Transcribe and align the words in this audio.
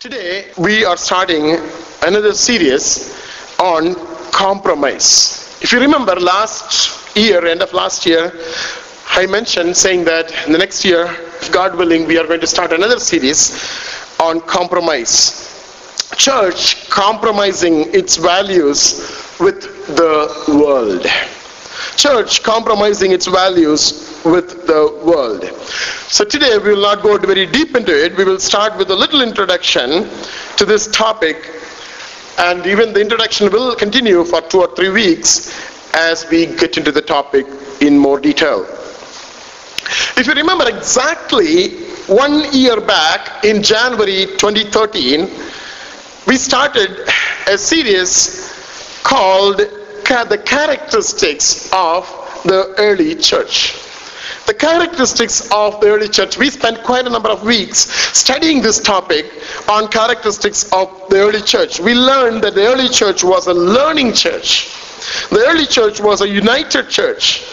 Today, 0.00 0.50
we 0.56 0.82
are 0.82 0.96
starting 0.96 1.58
another 2.06 2.32
series 2.32 3.14
on 3.58 3.94
compromise. 4.32 5.58
If 5.60 5.74
you 5.74 5.78
remember 5.78 6.14
last 6.14 7.14
year, 7.14 7.44
end 7.44 7.60
of 7.60 7.74
last 7.74 8.06
year, 8.06 8.32
I 9.10 9.26
mentioned 9.26 9.76
saying 9.76 10.04
that 10.04 10.32
in 10.46 10.52
the 10.52 10.58
next 10.58 10.86
year, 10.86 11.04
God 11.52 11.76
willing, 11.76 12.06
we 12.06 12.16
are 12.16 12.26
going 12.26 12.40
to 12.40 12.46
start 12.46 12.72
another 12.72 12.98
series 12.98 13.52
on 14.18 14.40
compromise. 14.40 15.12
Church 16.16 16.88
compromising 16.88 17.92
its 17.92 18.16
values 18.16 19.02
with 19.38 19.60
the 19.96 20.32
world. 20.48 21.04
Church 22.00 22.42
compromising 22.42 23.12
its 23.12 23.26
values 23.26 24.18
with 24.24 24.66
the 24.66 24.82
world. 25.04 25.44
So 26.08 26.24
today 26.24 26.56
we 26.56 26.70
will 26.70 26.80
not 26.80 27.02
go 27.02 27.18
very 27.18 27.44
deep 27.44 27.76
into 27.76 27.92
it. 27.92 28.16
We 28.16 28.24
will 28.24 28.38
start 28.38 28.78
with 28.78 28.90
a 28.90 28.96
little 28.96 29.20
introduction 29.20 30.08
to 30.56 30.64
this 30.64 30.86
topic 30.86 31.36
and 32.38 32.66
even 32.66 32.94
the 32.94 33.02
introduction 33.02 33.52
will 33.52 33.76
continue 33.76 34.24
for 34.24 34.40
two 34.40 34.62
or 34.62 34.74
three 34.74 34.88
weeks 34.88 35.52
as 35.94 36.24
we 36.30 36.46
get 36.46 36.78
into 36.78 36.90
the 36.90 37.02
topic 37.02 37.46
in 37.82 37.98
more 37.98 38.18
detail. 38.18 38.62
If 40.16 40.26
you 40.26 40.32
remember 40.32 40.70
exactly 40.70 41.80
one 42.06 42.50
year 42.50 42.80
back 42.80 43.44
in 43.44 43.62
January 43.62 44.24
2013, 44.38 45.28
we 46.26 46.36
started 46.38 47.10
a 47.46 47.58
series 47.58 48.50
called 49.02 49.60
At 50.10 50.28
the 50.28 50.38
Characteristics 50.38 51.70
of 51.72 52.04
the 52.44 52.74
Early 52.78 53.14
Church. 53.14 53.74
The 54.46 54.54
characteristics 54.54 55.48
of 55.52 55.80
the 55.80 55.86
early 55.86 56.08
church. 56.08 56.36
We 56.36 56.50
spent 56.50 56.82
quite 56.82 57.06
a 57.06 57.10
number 57.10 57.28
of 57.28 57.44
weeks 57.44 57.88
studying 58.16 58.60
this 58.60 58.80
topic 58.80 59.26
on 59.68 59.86
characteristics 59.88 60.64
of 60.72 60.90
the 61.10 61.18
early 61.18 61.40
church. 61.40 61.78
We 61.78 61.94
learned 61.94 62.42
that 62.42 62.56
the 62.56 62.66
early 62.66 62.88
church 62.88 63.22
was 63.22 63.46
a 63.46 63.54
learning 63.54 64.14
church. 64.14 64.74
The 65.30 65.44
early 65.46 65.66
church 65.66 66.00
was 66.00 66.20
a 66.22 66.28
united 66.28 66.88
church. 66.88 67.44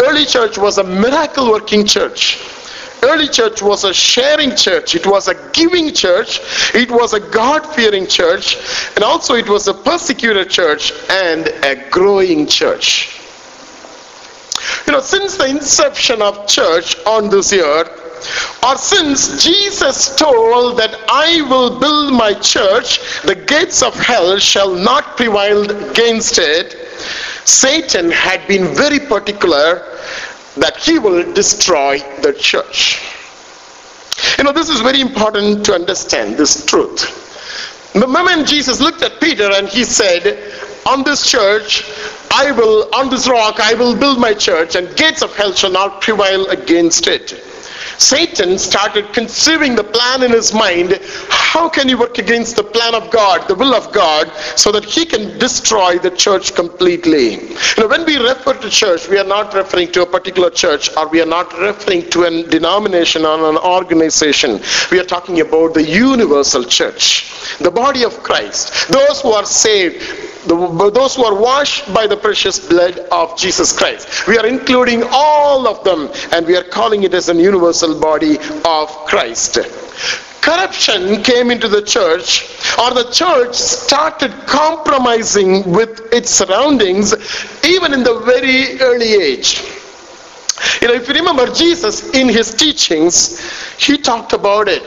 Early 0.00 0.26
church 0.26 0.58
was 0.58 0.76
a 0.76 0.84
miracle 0.84 1.50
working 1.50 1.86
church. 1.86 2.38
Early 3.02 3.26
church 3.26 3.60
was 3.62 3.82
a 3.82 3.92
sharing 3.92 4.54
church. 4.54 4.94
It 4.94 5.06
was 5.06 5.26
a 5.26 5.34
giving 5.52 5.92
church. 5.92 6.40
It 6.72 6.90
was 6.90 7.14
a 7.14 7.20
God 7.20 7.66
fearing 7.74 8.06
church. 8.06 8.56
And 8.94 9.02
also 9.02 9.34
it 9.34 9.48
was 9.48 9.66
a 9.66 9.74
persecuted 9.74 10.48
church 10.48 10.92
and 11.10 11.48
a 11.64 11.88
growing 11.90 12.46
church. 12.46 13.18
You 14.86 14.92
know, 14.92 15.00
since 15.00 15.36
the 15.36 15.46
inception 15.46 16.22
of 16.22 16.46
church 16.46 16.96
on 17.04 17.28
this 17.28 17.52
earth, 17.52 17.98
or 18.62 18.76
since 18.76 19.42
Jesus 19.42 20.14
told 20.14 20.78
that 20.78 20.96
I 21.08 21.42
will 21.42 21.80
build 21.80 22.12
my 22.12 22.34
church, 22.34 23.00
the 23.22 23.34
gates 23.34 23.82
of 23.82 23.94
hell 23.94 24.38
shall 24.38 24.72
not 24.72 25.16
prevail 25.16 25.68
against 25.90 26.38
it, 26.38 26.76
Satan 27.44 28.12
had 28.12 28.46
been 28.46 28.72
very 28.74 29.00
particular 29.00 29.91
that 30.56 30.76
he 30.76 30.98
will 30.98 31.32
destroy 31.32 31.98
the 32.20 32.32
church. 32.32 33.02
You 34.38 34.44
know, 34.44 34.52
this 34.52 34.68
is 34.68 34.80
very 34.80 35.00
important 35.00 35.64
to 35.66 35.74
understand 35.74 36.36
this 36.36 36.66
truth. 36.66 37.18
The 37.94 38.06
moment 38.06 38.48
Jesus 38.48 38.80
looked 38.80 39.02
at 39.02 39.20
Peter 39.20 39.50
and 39.52 39.68
he 39.68 39.84
said, 39.84 40.52
On 40.86 41.02
this 41.02 41.30
church, 41.30 41.84
I 42.30 42.50
will, 42.52 42.88
on 42.94 43.10
this 43.10 43.28
rock, 43.28 43.60
I 43.60 43.74
will 43.74 43.94
build 43.94 44.18
my 44.18 44.32
church, 44.32 44.74
and 44.74 44.94
gates 44.96 45.22
of 45.22 45.36
hell 45.36 45.52
shall 45.52 45.70
not 45.70 46.00
prevail 46.00 46.46
against 46.48 47.06
it. 47.06 47.34
Satan 47.98 48.58
started 48.58 49.12
conceiving 49.12 49.74
the 49.74 49.84
plan 49.84 50.22
in 50.22 50.30
his 50.30 50.52
mind. 50.52 50.98
How 51.28 51.68
can 51.68 51.88
he 51.88 51.94
work 51.94 52.18
against 52.18 52.56
the 52.56 52.64
plan 52.64 52.94
of 52.94 53.10
God, 53.10 53.46
the 53.48 53.54
will 53.54 53.74
of 53.74 53.92
God, 53.92 54.32
so 54.56 54.72
that 54.72 54.84
he 54.84 55.04
can 55.04 55.38
destroy 55.38 55.98
the 55.98 56.10
church 56.10 56.54
completely? 56.54 57.54
Know, 57.78 57.88
when 57.88 58.04
we 58.04 58.16
refer 58.16 58.54
to 58.54 58.70
church, 58.70 59.08
we 59.08 59.18
are 59.18 59.24
not 59.24 59.54
referring 59.54 59.92
to 59.92 60.02
a 60.02 60.06
particular 60.06 60.50
church 60.50 60.94
or 60.96 61.08
we 61.08 61.20
are 61.20 61.26
not 61.26 61.52
referring 61.58 62.08
to 62.10 62.24
a 62.24 62.42
denomination 62.44 63.24
or 63.24 63.50
an 63.50 63.58
organization. 63.58 64.60
We 64.90 64.98
are 65.00 65.04
talking 65.04 65.40
about 65.40 65.74
the 65.74 65.82
universal 65.82 66.64
church, 66.64 67.58
the 67.58 67.70
body 67.70 68.04
of 68.04 68.22
Christ, 68.22 68.88
those 68.88 69.20
who 69.20 69.32
are 69.32 69.44
saved, 69.44 70.41
those 70.46 71.16
who 71.16 71.24
are 71.24 71.34
washed 71.34 71.92
by 71.94 72.06
the 72.06 72.16
precious 72.16 72.58
blood 72.58 72.98
of 73.10 73.36
Jesus 73.38 73.76
Christ. 73.76 74.26
We 74.26 74.38
are 74.38 74.46
including 74.46 75.04
all 75.10 75.66
of 75.66 75.84
them 75.84 76.10
and 76.32 76.46
we 76.46 76.56
are 76.56 76.64
calling 76.64 77.02
it 77.04 77.14
as 77.14 77.28
a 77.28 77.34
universal 77.34 78.00
body 78.00 78.38
of 78.64 78.88
Christ. 79.06 79.58
Corruption 80.40 81.22
came 81.22 81.52
into 81.52 81.68
the 81.68 81.82
church, 81.82 82.50
or 82.76 82.92
the 82.92 83.08
church 83.12 83.54
started 83.54 84.32
compromising 84.46 85.70
with 85.70 86.12
its 86.12 86.30
surroundings 86.30 87.14
even 87.64 87.94
in 87.94 88.02
the 88.02 88.18
very 88.20 88.80
early 88.80 89.14
age. 89.14 89.62
You 90.80 90.88
know, 90.88 90.94
if 90.94 91.06
you 91.06 91.14
remember 91.14 91.46
Jesus 91.52 92.12
in 92.12 92.28
his 92.28 92.52
teachings, 92.54 93.38
he 93.78 93.96
talked 93.96 94.32
about 94.32 94.66
it 94.66 94.82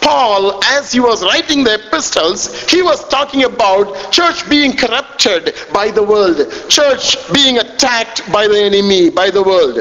Paul, 0.00 0.62
as 0.64 0.92
he 0.92 1.00
was 1.00 1.22
writing 1.22 1.64
the 1.64 1.74
epistles, 1.74 2.68
he 2.70 2.82
was 2.82 3.06
talking 3.08 3.44
about 3.44 4.10
church 4.10 4.48
being 4.48 4.76
corrupted 4.76 5.54
by 5.72 5.90
the 5.90 6.02
world, 6.02 6.36
church 6.68 7.16
being 7.32 7.58
attacked 7.58 8.30
by 8.32 8.46
the 8.46 8.58
enemy, 8.58 9.10
by 9.10 9.30
the 9.30 9.42
world. 9.42 9.78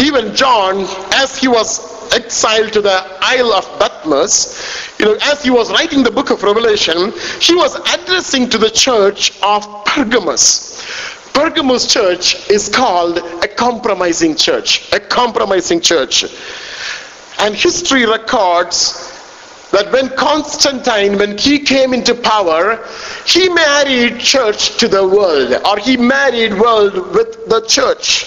Even 0.00 0.34
John, 0.34 0.80
as 1.14 1.36
he 1.36 1.48
was 1.48 2.12
exiled 2.12 2.72
to 2.72 2.80
the 2.80 3.18
Isle 3.20 3.52
of 3.52 3.64
Patmos, 3.78 4.98
you 4.98 5.06
know, 5.06 5.18
as 5.22 5.42
he 5.42 5.50
was 5.50 5.70
writing 5.70 6.02
the 6.02 6.10
book 6.10 6.30
of 6.30 6.42
Revelation, 6.42 7.12
he 7.40 7.54
was 7.54 7.76
addressing 7.94 8.48
to 8.50 8.58
the 8.58 8.70
church 8.70 9.40
of 9.42 9.84
Pergamos. 9.84 10.72
Pergamos 11.32 11.86
church 11.86 12.50
is 12.50 12.68
called 12.68 13.18
a 13.18 13.48
compromising 13.48 14.36
church, 14.36 14.92
a 14.92 15.00
compromising 15.00 15.80
church. 15.80 16.24
And 17.38 17.54
history 17.54 18.06
records 18.06 19.11
that 19.72 19.90
when 19.90 20.08
Constantine, 20.10 21.18
when 21.18 21.36
he 21.36 21.58
came 21.58 21.92
into 21.94 22.14
power, 22.14 22.86
he 23.26 23.48
married 23.48 24.20
church 24.20 24.76
to 24.76 24.86
the 24.86 25.06
world, 25.06 25.60
or 25.66 25.78
he 25.78 25.96
married 25.96 26.54
world 26.54 26.94
with 27.14 27.48
the 27.48 27.64
church. 27.66 28.26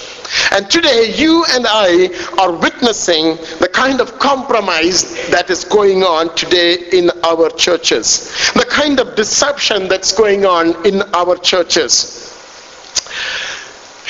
And 0.51 0.69
today, 0.69 1.13
you 1.16 1.45
and 1.51 1.66
I 1.69 2.09
are 2.39 2.51
witnessing 2.51 3.35
the 3.59 3.69
kind 3.72 4.01
of 4.01 4.17
compromise 4.19 5.29
that 5.29 5.50
is 5.50 5.63
going 5.63 6.03
on 6.03 6.35
today 6.35 6.78
in 6.91 7.11
our 7.23 7.50
churches, 7.51 8.31
the 8.53 8.66
kind 8.66 9.00
of 9.00 9.16
deception 9.16 9.88
that's 9.88 10.11
going 10.11 10.45
on 10.45 10.85
in 10.85 11.03
our 11.13 11.38
churches. 11.38 12.31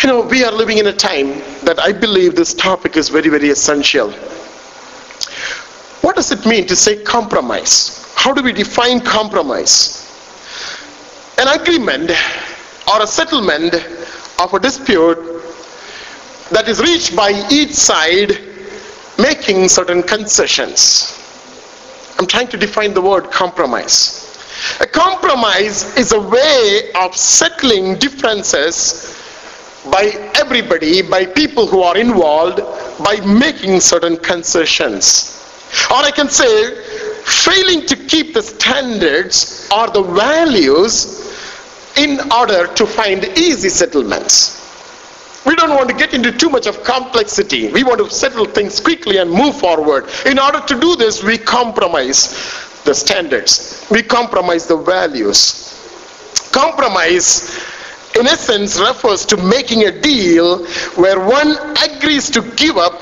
You 0.02 0.10
know, 0.10 0.22
we 0.22 0.44
are 0.44 0.52
living 0.52 0.78
in 0.78 0.88
a 0.88 0.94
time 0.94 1.40
that 1.66 1.80
I 1.80 1.92
believe 1.92 2.36
this 2.36 2.54
topic 2.54 2.96
is 2.96 3.10
very, 3.10 3.30
very 3.30 3.50
essential. 3.50 4.14
What 6.06 6.18
does 6.18 6.32
it 6.32 6.46
mean 6.46 6.68
to 6.68 6.76
say 6.76 7.02
compromise? 7.02 8.14
How 8.14 8.32
do 8.32 8.44
we 8.44 8.54
define 8.54 9.00
compromise? 9.00 10.06
An 11.40 11.48
agreement 11.60 12.12
or 12.94 13.02
a 13.02 13.08
settlement 13.08 13.74
of 13.74 14.54
a 14.54 14.60
dispute 14.60 15.18
that 16.52 16.68
is 16.68 16.80
reached 16.80 17.16
by 17.16 17.32
each 17.50 17.72
side 17.72 18.38
making 19.18 19.68
certain 19.68 20.04
concessions. 20.04 21.20
I'm 22.20 22.28
trying 22.28 22.50
to 22.50 22.58
define 22.58 22.94
the 22.94 23.02
word 23.02 23.32
compromise. 23.32 24.38
A 24.82 24.86
compromise 24.86 25.98
is 25.98 26.12
a 26.12 26.20
way 26.20 26.92
of 26.94 27.16
settling 27.16 27.96
differences 27.96 29.20
by 29.92 30.32
everybody, 30.36 31.02
by 31.02 31.26
people 31.26 31.66
who 31.66 31.82
are 31.82 31.98
involved, 31.98 32.58
by 33.04 33.16
making 33.26 33.80
certain 33.80 34.18
concessions. 34.18 35.42
Or 35.90 35.98
I 35.98 36.12
can 36.12 36.30
say, 36.30 36.76
failing 37.24 37.86
to 37.88 37.96
keep 37.96 38.34
the 38.34 38.44
standards 38.44 39.70
or 39.76 39.88
the 39.90 40.02
values 40.02 41.26
in 41.98 42.20
order 42.32 42.68
to 42.68 42.86
find 42.86 43.24
easy 43.38 43.70
settlements. 43.70 44.62
We 45.46 45.56
don't 45.56 45.76
want 45.76 45.90
to 45.90 45.96
get 45.96 46.14
into 46.14 46.32
too 46.32 46.50
much 46.50 46.66
of 46.66 46.84
complexity. 46.84 47.70
We 47.72 47.84
want 47.84 48.00
to 48.00 48.10
settle 48.10 48.46
things 48.46 48.80
quickly 48.80 49.18
and 49.18 49.30
move 49.30 49.60
forward. 49.60 50.10
In 50.26 50.40
order 50.40 50.60
to 50.60 50.80
do 50.80 50.96
this, 50.96 51.24
we 51.24 51.38
compromise 51.38 52.34
the 52.84 52.96
standards. 52.96 53.86
We 53.92 54.02
compromise 54.02 54.66
the 54.66 54.78
values. 54.78 55.72
Compromise, 56.52 57.60
in 58.20 58.26
essence, 58.26 58.80
refers 58.80 59.26
to 59.28 59.38
making 59.38 59.84
a 59.84 60.02
deal 60.02 60.66
where 60.96 61.20
one 61.20 61.58
agrees 61.84 62.30
to 62.32 62.42
give 62.56 62.78
up 62.78 63.00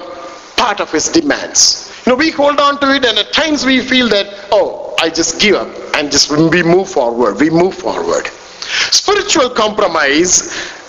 part 0.58 0.82
of 0.82 0.92
his 0.92 1.08
demands. 1.10 1.93
Know, 2.06 2.16
we 2.16 2.32
hold 2.32 2.60
on 2.60 2.80
to 2.82 2.94
it 2.96 3.06
and 3.06 3.18
at 3.18 3.32
times 3.32 3.66
we 3.66 3.80
feel 3.82 4.10
that, 4.10 4.48
oh, 4.52 4.96
I 5.00 5.10
just 5.10 5.40
give 5.40 5.56
up 5.56 5.70
and 5.96 6.12
just 6.12 6.32
we 6.32 6.64
move 6.64 6.90
forward. 6.90 7.40
We 7.40 7.50
move 7.50 7.76
forward. 7.76 8.28
Spiritual 8.92 9.50
compromise 9.50 10.42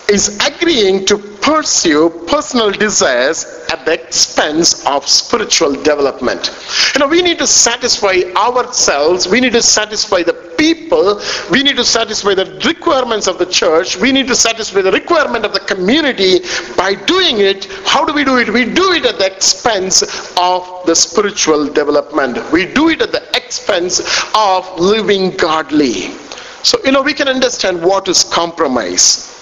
is 0.09 0.39
agreeing 0.47 1.07
to 1.07 1.19
pursue 1.45 2.09
personal 2.27 2.71
desires 2.71 3.45
at 3.71 3.85
the 3.85 3.93
expense 3.93 4.85
of 4.87 5.07
spiritual 5.07 5.75
development. 5.75 6.51
You 6.95 7.01
know, 7.01 7.07
we 7.07 7.21
need 7.21 7.39
to 7.39 7.47
satisfy 7.47 8.23
ourselves, 8.35 9.29
we 9.29 9.43
need 9.43 9.53
to 9.53 9.61
satisfy 9.61 10.23
the 10.23 10.33
people, 10.57 11.21
we 11.51 11.63
need 11.63 11.77
to 11.77 11.85
satisfy 11.85 12.35
the 12.35 12.47
requirements 12.65 13.27
of 13.27 13.37
the 13.37 13.45
church, 13.45 13.99
we 13.99 14.11
need 14.11 14.27
to 14.29 14.35
satisfy 14.35 14.81
the 14.81 14.93
requirement 14.93 15.45
of 15.45 15.53
the 15.53 15.61
community. 15.61 16.41
By 16.79 16.95
doing 16.95 17.41
it, 17.41 17.67
how 17.85 18.07
do 18.07 18.15
we 18.15 18.25
do 18.25 18.39
it? 18.39 18.49
We 18.49 18.65
do 18.65 18.93
it 18.93 19.05
at 19.05 19.19
the 19.19 19.27
expense 19.27 20.03
of 20.39 20.87
the 20.87 20.95
spiritual 20.95 21.67
development. 21.67 22.39
We 22.53 22.73
do 22.73 22.89
it 22.89 23.03
at 23.03 23.13
the 23.13 23.23
expense 23.37 24.01
of 24.35 24.81
living 24.81 25.37
godly. 25.37 26.15
So, 26.63 26.79
you 26.87 26.93
know, 26.93 27.03
we 27.03 27.13
can 27.13 27.29
understand 27.29 27.85
what 27.85 28.09
is 28.09 28.25
compromise. 28.25 29.34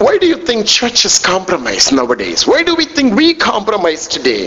Why 0.00 0.16
do 0.16 0.26
you 0.26 0.38
think 0.38 0.64
churches 0.64 1.18
compromise 1.18 1.92
nowadays? 1.92 2.46
Why 2.46 2.62
do 2.62 2.74
we 2.74 2.86
think 2.86 3.14
we 3.14 3.34
compromise 3.34 4.08
today? 4.08 4.46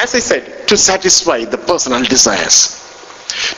As 0.00 0.14
I 0.14 0.20
said, 0.20 0.66
to 0.68 0.76
satisfy 0.78 1.44
the 1.44 1.58
personal 1.58 2.02
desires, 2.02 2.80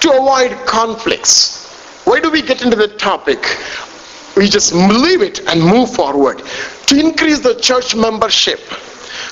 to 0.00 0.10
avoid 0.10 0.50
conflicts. 0.66 1.64
Why 2.06 2.18
do 2.18 2.28
we 2.28 2.42
get 2.42 2.62
into 2.62 2.74
the 2.74 2.88
topic? 2.88 3.38
We 4.36 4.48
just 4.48 4.72
leave 4.72 5.22
it 5.22 5.46
and 5.46 5.62
move 5.62 5.94
forward. 5.94 6.42
To 6.88 6.98
increase 6.98 7.38
the 7.38 7.54
church 7.54 7.94
membership, 7.94 8.58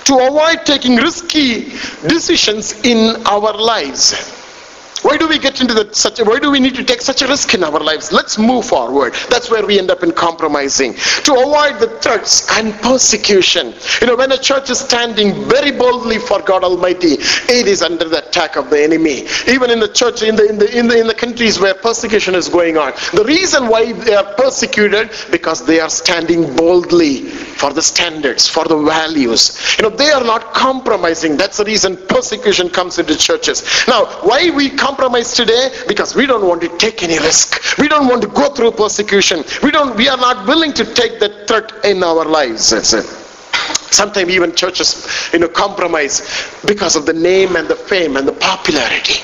to 0.05 0.15
avoid 0.15 0.65
taking 0.65 0.95
risky 0.95 1.71
decisions 2.07 2.85
in 2.85 3.21
our 3.27 3.53
lives 3.53 4.44
why 5.05 5.19
do 5.19 5.29
we 5.29 5.39
get 5.39 5.61
into 5.61 5.75
that 5.75 5.95
such 5.95 6.19
why 6.19 6.39
do 6.39 6.51
we 6.51 6.61
need 6.61 6.75
to 6.77 6.85
take 6.85 7.03
such 7.03 7.21
a 7.21 7.29
risk 7.29 7.53
in 7.53 7.63
our 7.63 7.79
lives? 7.79 8.11
Let's 8.11 8.39
move 8.39 8.65
forward. 8.65 9.13
That's 9.29 9.51
where 9.51 9.65
we 9.67 9.79
end 9.79 9.91
up 9.91 10.03
in 10.03 10.13
compromising. 10.13 10.95
To 10.95 11.33
avoid 11.35 11.79
the 11.79 11.99
threats 12.01 12.51
and 12.57 12.73
persecution. 12.81 13.75
You 14.01 14.07
know, 14.07 14.17
when 14.17 14.33
a 14.33 14.39
church 14.39 14.71
is 14.71 14.81
standing 14.81 15.45
very 15.45 15.73
boldly 15.73 16.19
for 16.19 16.41
God 16.41 16.65
Almighty, 16.65 17.17
it 17.21 17.67
is 17.67 17.83
under 17.83 18.09
the 18.09 18.27
attack 18.27 18.57
of 18.57 18.71
the 18.71 18.83
enemy. 18.83 19.27
Even 19.47 19.71
in 19.71 19.79
the 19.79 19.89
church, 19.89 20.23
in 20.23 20.37
the 20.37 20.49
in 20.49 20.59
the 20.59 20.79
in 20.79 20.89
the, 20.89 20.99
in 20.99 21.07
the 21.07 21.15
countries 21.15 21.61
where 21.61 21.75
persecution 21.75 22.35
is 22.35 22.49
going 22.49 22.79
on. 22.79 22.93
The 23.13 23.25
reason 23.25 23.69
why 23.69 23.93
they 23.93 24.15
are 24.15 24.35
persecuted 24.35 25.11
because 25.31 25.67
they 25.67 25.81
are 25.81 25.91
standing 25.91 26.57
boldly 26.57 27.29
for 27.29 27.75
the 27.75 27.83
standards, 27.83 28.49
for 28.49 28.65
the 28.65 28.79
values. 28.79 29.77
You 29.77 29.83
know, 29.83 29.95
they 29.95 30.11
are 30.11 30.25
not 30.25 30.55
compromising. 30.55 31.37
That's 31.37 31.59
the 31.59 31.65
reason 31.65 31.99
persecution 32.09 32.71
comes 32.71 32.99
into 32.99 33.17
churches. 33.17 33.63
Now, 33.87 34.07
why 34.23 34.51
we 34.51 34.71
come 34.71 34.94
compromise 34.95 35.35
today 35.35 35.71
because 35.89 36.15
we 36.15 36.25
don't 36.27 36.47
want 36.47 36.61
to 36.63 36.69
take 36.79 37.03
any 37.03 37.19
risk. 37.19 37.79
We 37.79 37.89
don't 37.89 38.07
want 38.07 38.23
to 38.23 38.29
go 38.29 38.49
through 38.55 38.73
persecution. 38.73 39.43
We 39.63 39.71
don't. 39.71 39.97
We 39.97 40.09
are 40.09 40.17
not 40.17 40.47
willing 40.47 40.73
to 40.75 40.85
take 40.85 41.19
that 41.21 41.49
threat 41.49 41.85
in 41.85 42.03
our 42.03 42.25
lives. 42.25 42.67
Sometimes 43.91 44.31
even 44.31 44.55
churches, 44.55 45.31
you 45.33 45.39
know, 45.41 45.49
compromise 45.49 46.23
because 46.67 46.97
of 46.97 47.07
the 47.07 47.13
name 47.13 47.57
and 47.57 47.67
the 47.69 47.77
fame 47.77 48.17
and 48.17 48.27
the 48.27 48.33
popularity. 48.33 49.23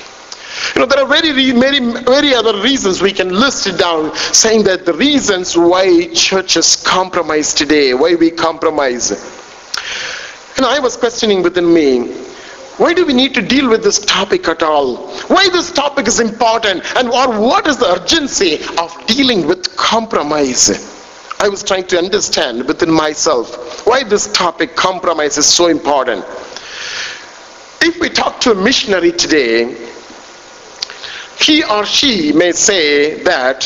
You 0.75 0.81
know, 0.81 0.85
there 0.85 1.03
are 1.03 1.07
very, 1.07 1.31
very, 1.31 1.79
very 2.03 2.33
other 2.35 2.61
reasons 2.61 3.01
we 3.01 3.13
can 3.13 3.29
list 3.29 3.67
it 3.67 3.77
down, 3.77 4.13
saying 4.15 4.63
that 4.63 4.85
the 4.85 4.93
reasons 4.93 5.57
why 5.57 6.07
churches 6.13 6.75
compromise 6.75 7.53
today, 7.53 7.93
why 7.93 8.15
we 8.15 8.29
compromise. 8.29 9.11
And 10.57 10.65
I 10.65 10.79
was 10.79 10.97
questioning 10.97 11.41
within 11.41 11.73
me, 11.73 12.30
why 12.81 12.95
do 12.95 13.05
we 13.05 13.13
need 13.13 13.35
to 13.35 13.43
deal 13.43 13.69
with 13.69 13.83
this 13.83 13.99
topic 13.99 14.47
at 14.47 14.63
all? 14.63 15.07
Why 15.27 15.47
this 15.49 15.71
topic 15.71 16.07
is 16.07 16.19
important 16.19 16.83
and 16.97 17.09
or 17.09 17.39
what 17.39 17.67
is 17.67 17.77
the 17.77 17.85
urgency 17.85 18.55
of 18.79 18.91
dealing 19.05 19.45
with 19.45 19.75
compromise? 19.77 20.65
I 21.39 21.47
was 21.47 21.61
trying 21.61 21.85
to 21.89 21.99
understand 21.99 22.67
within 22.67 22.89
myself 22.89 23.85
why 23.85 24.01
this 24.03 24.31
topic 24.31 24.75
compromise 24.75 25.37
is 25.37 25.45
so 25.45 25.67
important. 25.67 26.25
If 27.83 27.99
we 27.99 28.09
talk 28.09 28.39
to 28.41 28.51
a 28.53 28.55
missionary 28.55 29.11
today, 29.11 29.75
he 31.39 31.63
or 31.63 31.85
she 31.85 32.31
may 32.33 32.51
say 32.51 33.21
that 33.25 33.61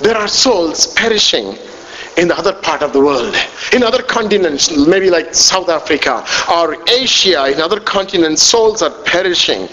there 0.00 0.18
are 0.18 0.28
souls 0.28 0.86
perishing 0.88 1.56
in 2.18 2.28
the 2.28 2.36
other 2.36 2.52
part 2.52 2.82
of 2.82 2.92
the 2.92 3.00
world, 3.00 3.34
in 3.72 3.82
other 3.82 4.02
continents, 4.02 4.76
maybe 4.76 5.08
like 5.08 5.32
South 5.34 5.68
Africa 5.68 6.24
or 6.52 6.76
Asia, 6.88 7.46
in 7.50 7.60
other 7.60 7.80
continents, 7.80 8.42
souls 8.42 8.82
are 8.82 8.90
perishing. 9.04 9.68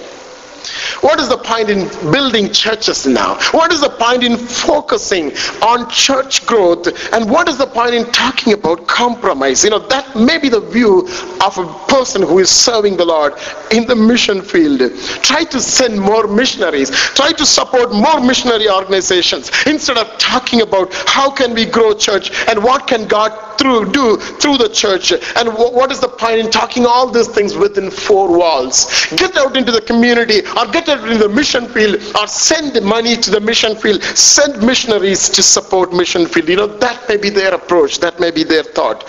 What 1.01 1.19
is 1.19 1.29
the 1.29 1.37
point 1.37 1.69
in 1.69 1.87
building 2.11 2.51
churches 2.51 3.05
now? 3.05 3.35
What 3.51 3.71
is 3.71 3.81
the 3.81 3.89
point 3.89 4.23
in 4.23 4.37
focusing 4.37 5.31
on 5.61 5.89
church 5.89 6.45
growth? 6.45 6.87
And 7.13 7.29
what 7.29 7.49
is 7.49 7.57
the 7.57 7.67
point 7.67 7.93
in 7.93 8.11
talking 8.11 8.53
about 8.53 8.87
compromise? 8.87 9.63
You 9.63 9.71
know, 9.71 9.79
that 9.79 10.15
may 10.15 10.37
be 10.37 10.49
the 10.49 10.61
view 10.61 11.07
of 11.43 11.57
a 11.57 11.65
person 11.87 12.21
who 12.21 12.39
is 12.39 12.49
serving 12.49 12.97
the 12.97 13.05
Lord 13.05 13.33
in 13.71 13.85
the 13.85 13.95
mission 13.95 14.41
field. 14.41 14.81
Try 15.21 15.43
to 15.45 15.59
send 15.59 15.99
more 15.99 16.27
missionaries. 16.27 16.89
Try 16.89 17.31
to 17.33 17.45
support 17.45 17.91
more 17.91 18.19
missionary 18.19 18.69
organizations 18.69 19.51
instead 19.65 19.97
of 19.97 20.17
talking 20.17 20.61
about 20.61 20.93
how 21.07 21.29
can 21.29 21.53
we 21.53 21.65
grow 21.65 21.93
church 21.93 22.31
and 22.47 22.63
what 22.63 22.87
can 22.87 23.07
God 23.07 23.31
through 23.57 23.91
do 23.91 24.17
through 24.17 24.57
the 24.57 24.69
church 24.69 25.11
and 25.11 25.49
what 25.53 25.91
is 25.91 25.99
the 25.99 26.07
point 26.07 26.39
in 26.39 26.49
talking 26.51 26.85
all 26.85 27.09
these 27.09 27.27
things 27.27 27.55
within 27.55 27.89
four 27.91 28.37
walls. 28.37 29.07
Get 29.15 29.37
out 29.37 29.57
into 29.57 29.71
the 29.71 29.81
community 29.81 30.39
or 30.57 30.65
get 30.67 30.87
out 30.89 31.09
in 31.09 31.19
the 31.19 31.29
mission 31.29 31.67
field 31.67 32.01
or 32.15 32.27
send 32.27 32.81
money 32.83 33.15
to 33.17 33.31
the 33.31 33.39
mission 33.39 33.75
field. 33.75 34.03
Send 34.03 34.61
missionaries 34.65 35.29
to 35.29 35.43
support 35.43 35.93
mission 35.93 36.25
field. 36.25 36.49
You 36.49 36.57
know, 36.57 36.67
that 36.67 37.07
may 37.07 37.17
be 37.17 37.29
their 37.29 37.53
approach. 37.53 37.99
That 37.99 38.19
may 38.19 38.31
be 38.31 38.43
their 38.43 38.63
thought. 38.63 39.03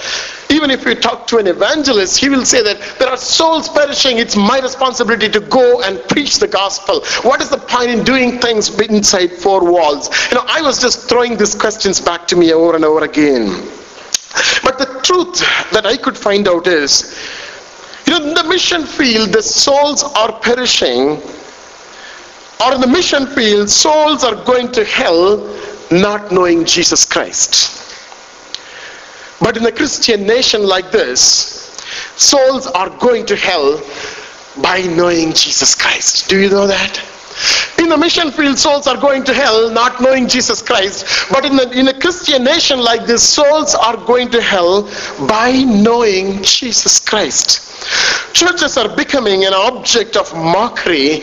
Even 0.50 0.70
if 0.70 0.84
you 0.84 0.94
talk 0.94 1.26
to 1.28 1.38
an 1.38 1.46
evangelist, 1.46 2.18
he 2.18 2.28
will 2.28 2.44
say 2.44 2.62
that 2.62 2.78
there 2.98 3.08
are 3.08 3.16
souls 3.16 3.68
perishing. 3.68 4.18
It's 4.18 4.36
my 4.36 4.60
responsibility 4.60 5.28
to 5.30 5.40
go 5.40 5.82
and 5.82 6.00
preach 6.08 6.38
the 6.38 6.46
gospel. 6.46 7.02
What 7.22 7.42
is 7.42 7.50
the 7.50 7.58
point 7.58 7.90
in 7.90 8.04
doing 8.04 8.38
things 8.38 8.78
inside 8.80 9.32
four 9.32 9.70
walls? 9.70 10.08
You 10.30 10.36
know, 10.36 10.44
I 10.46 10.62
was 10.62 10.80
just 10.80 11.08
throwing 11.08 11.36
these 11.36 11.54
questions 11.54 12.00
back 12.00 12.26
to 12.28 12.36
me 12.36 12.52
over 12.52 12.76
and 12.76 12.84
over 12.84 13.04
again. 13.04 13.46
But 14.62 14.78
the 14.78 15.00
truth 15.02 15.38
that 15.72 15.86
I 15.86 15.96
could 15.96 16.16
find 16.16 16.46
out 16.48 16.66
is, 16.66 17.16
you 18.06 18.18
know, 18.18 18.28
in 18.28 18.34
the 18.34 18.44
mission 18.44 18.84
field, 18.84 19.32
the 19.32 19.42
souls 19.42 20.02
are 20.02 20.32
perishing 20.40 21.20
or 22.64 22.74
in 22.74 22.80
the 22.80 22.86
mission 22.86 23.26
field, 23.26 23.68
souls 23.68 24.24
are 24.24 24.34
going 24.44 24.72
to 24.72 24.84
hell 24.84 25.38
not 25.90 26.32
knowing 26.32 26.64
Jesus 26.64 27.04
Christ. 27.04 27.82
But 29.40 29.56
in 29.56 29.66
a 29.66 29.72
Christian 29.72 30.26
nation 30.26 30.62
like 30.62 30.90
this, 30.90 31.70
souls 32.16 32.66
are 32.66 32.88
going 32.98 33.26
to 33.26 33.36
hell 33.36 33.80
by 34.62 34.80
knowing 34.80 35.34
Jesus 35.34 35.74
Christ. 35.74 36.28
Do 36.30 36.40
you 36.40 36.48
know 36.48 36.66
that? 36.66 37.02
In 37.78 37.88
the 37.88 37.96
mission 37.96 38.30
field, 38.30 38.58
souls 38.58 38.86
are 38.86 38.96
going 38.96 39.22
to 39.24 39.34
hell 39.34 39.70
not 39.70 40.00
knowing 40.00 40.28
Jesus 40.28 40.62
Christ. 40.62 41.28
But 41.30 41.44
in, 41.44 41.56
the, 41.56 41.70
in 41.70 41.88
a 41.88 41.98
Christian 41.98 42.42
nation 42.44 42.80
like 42.80 43.06
this, 43.06 43.22
souls 43.28 43.74
are 43.74 43.96
going 43.96 44.30
to 44.30 44.40
hell 44.40 44.90
by 45.28 45.52
knowing 45.52 46.42
Jesus 46.42 46.98
Christ. 46.98 47.62
Churches 48.34 48.76
are 48.76 48.94
becoming 48.96 49.44
an 49.44 49.54
object 49.54 50.16
of 50.16 50.34
mockery 50.34 51.22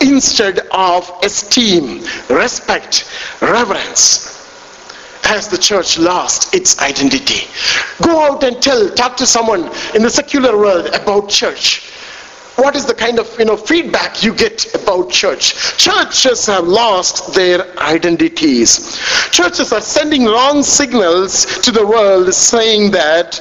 instead 0.00 0.60
of 0.70 1.10
esteem, 1.22 2.04
respect, 2.28 3.10
reverence 3.40 4.34
has 5.24 5.48
the 5.48 5.56
church 5.58 5.98
lost 5.98 6.54
its 6.54 6.78
identity? 6.80 7.48
Go 8.02 8.20
out 8.20 8.44
and 8.44 8.62
tell, 8.62 8.90
talk 8.90 9.16
to 9.16 9.26
someone 9.26 9.70
in 9.94 10.02
the 10.02 10.10
secular 10.10 10.56
world 10.56 10.86
about 10.88 11.30
church 11.30 11.90
what 12.56 12.76
is 12.76 12.86
the 12.86 12.94
kind 12.94 13.18
of 13.18 13.36
you 13.38 13.44
know 13.44 13.56
feedback 13.56 14.22
you 14.22 14.34
get 14.34 14.74
about 14.74 15.10
church? 15.10 15.76
Churches 15.76 16.46
have 16.46 16.66
lost 16.66 17.34
their 17.34 17.66
identities. 17.78 18.96
Churches 19.30 19.72
are 19.72 19.80
sending 19.80 20.24
wrong 20.26 20.62
signals 20.62 21.46
to 21.60 21.72
the 21.72 21.84
world 21.84 22.32
saying 22.32 22.92
that 22.92 23.40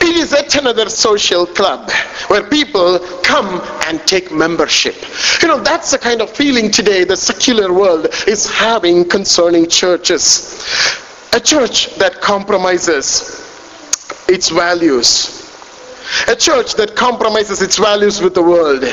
it 0.00 0.16
is 0.16 0.32
yet 0.32 0.54
another 0.56 0.88
social 0.88 1.46
club 1.46 1.90
where 2.26 2.42
people 2.42 2.98
come 3.22 3.60
and 3.86 4.00
take 4.06 4.32
membership. 4.32 4.96
You 5.42 5.48
know 5.48 5.60
that's 5.60 5.92
the 5.92 5.98
kind 5.98 6.20
of 6.20 6.30
feeling 6.30 6.70
today 6.70 7.04
the 7.04 7.16
secular 7.16 7.72
world 7.72 8.08
is 8.26 8.50
having 8.50 9.08
concerning 9.08 9.68
churches. 9.68 10.66
A 11.32 11.40
church 11.40 11.94
that 11.96 12.20
compromises 12.20 13.46
its 14.28 14.48
values 14.48 15.40
a 16.28 16.36
church 16.36 16.74
that 16.74 16.94
compromises 16.96 17.62
its 17.62 17.78
values 17.78 18.20
with 18.20 18.34
the 18.34 18.42
world 18.42 18.84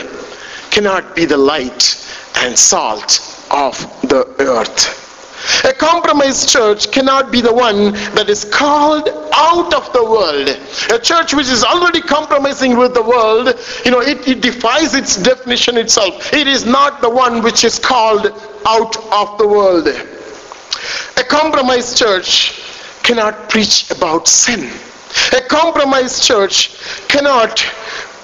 cannot 0.71 1.15
be 1.15 1.25
the 1.25 1.38
light 1.38 1.95
and 2.38 2.57
salt 2.57 3.45
of 3.51 3.77
the 4.09 4.25
earth. 4.39 5.05
A 5.65 5.74
compromised 5.74 6.50
church 6.50 6.91
cannot 6.91 7.31
be 7.31 7.41
the 7.41 7.53
one 7.53 7.93
that 8.15 8.29
is 8.29 8.43
called 8.45 9.09
out 9.33 9.74
of 9.74 9.91
the 9.93 10.03
world. 10.03 10.50
A 10.91 11.00
church 11.00 11.33
which 11.33 11.47
is 11.47 11.63
already 11.63 12.01
compromising 12.01 12.77
with 12.77 12.93
the 12.93 13.01
world, 13.01 13.53
you 13.86 13.91
know, 13.91 14.01
it, 14.01 14.27
it 14.27 14.41
defies 14.41 14.93
its 14.93 15.15
definition 15.15 15.77
itself. 15.77 16.33
It 16.33 16.47
is 16.47 16.65
not 16.65 17.01
the 17.01 17.09
one 17.09 17.43
which 17.43 17.63
is 17.63 17.79
called 17.79 18.27
out 18.65 18.97
of 19.13 19.38
the 19.38 19.47
world. 19.47 19.88
A 21.17 21.24
compromised 21.24 21.97
church 21.97 22.62
cannot 23.03 23.50
preach 23.50 23.89
about 23.91 24.27
sin 24.27 24.69
A 25.33 25.41
compromised 25.41 26.23
church 26.23 26.77
cannot 27.07 27.57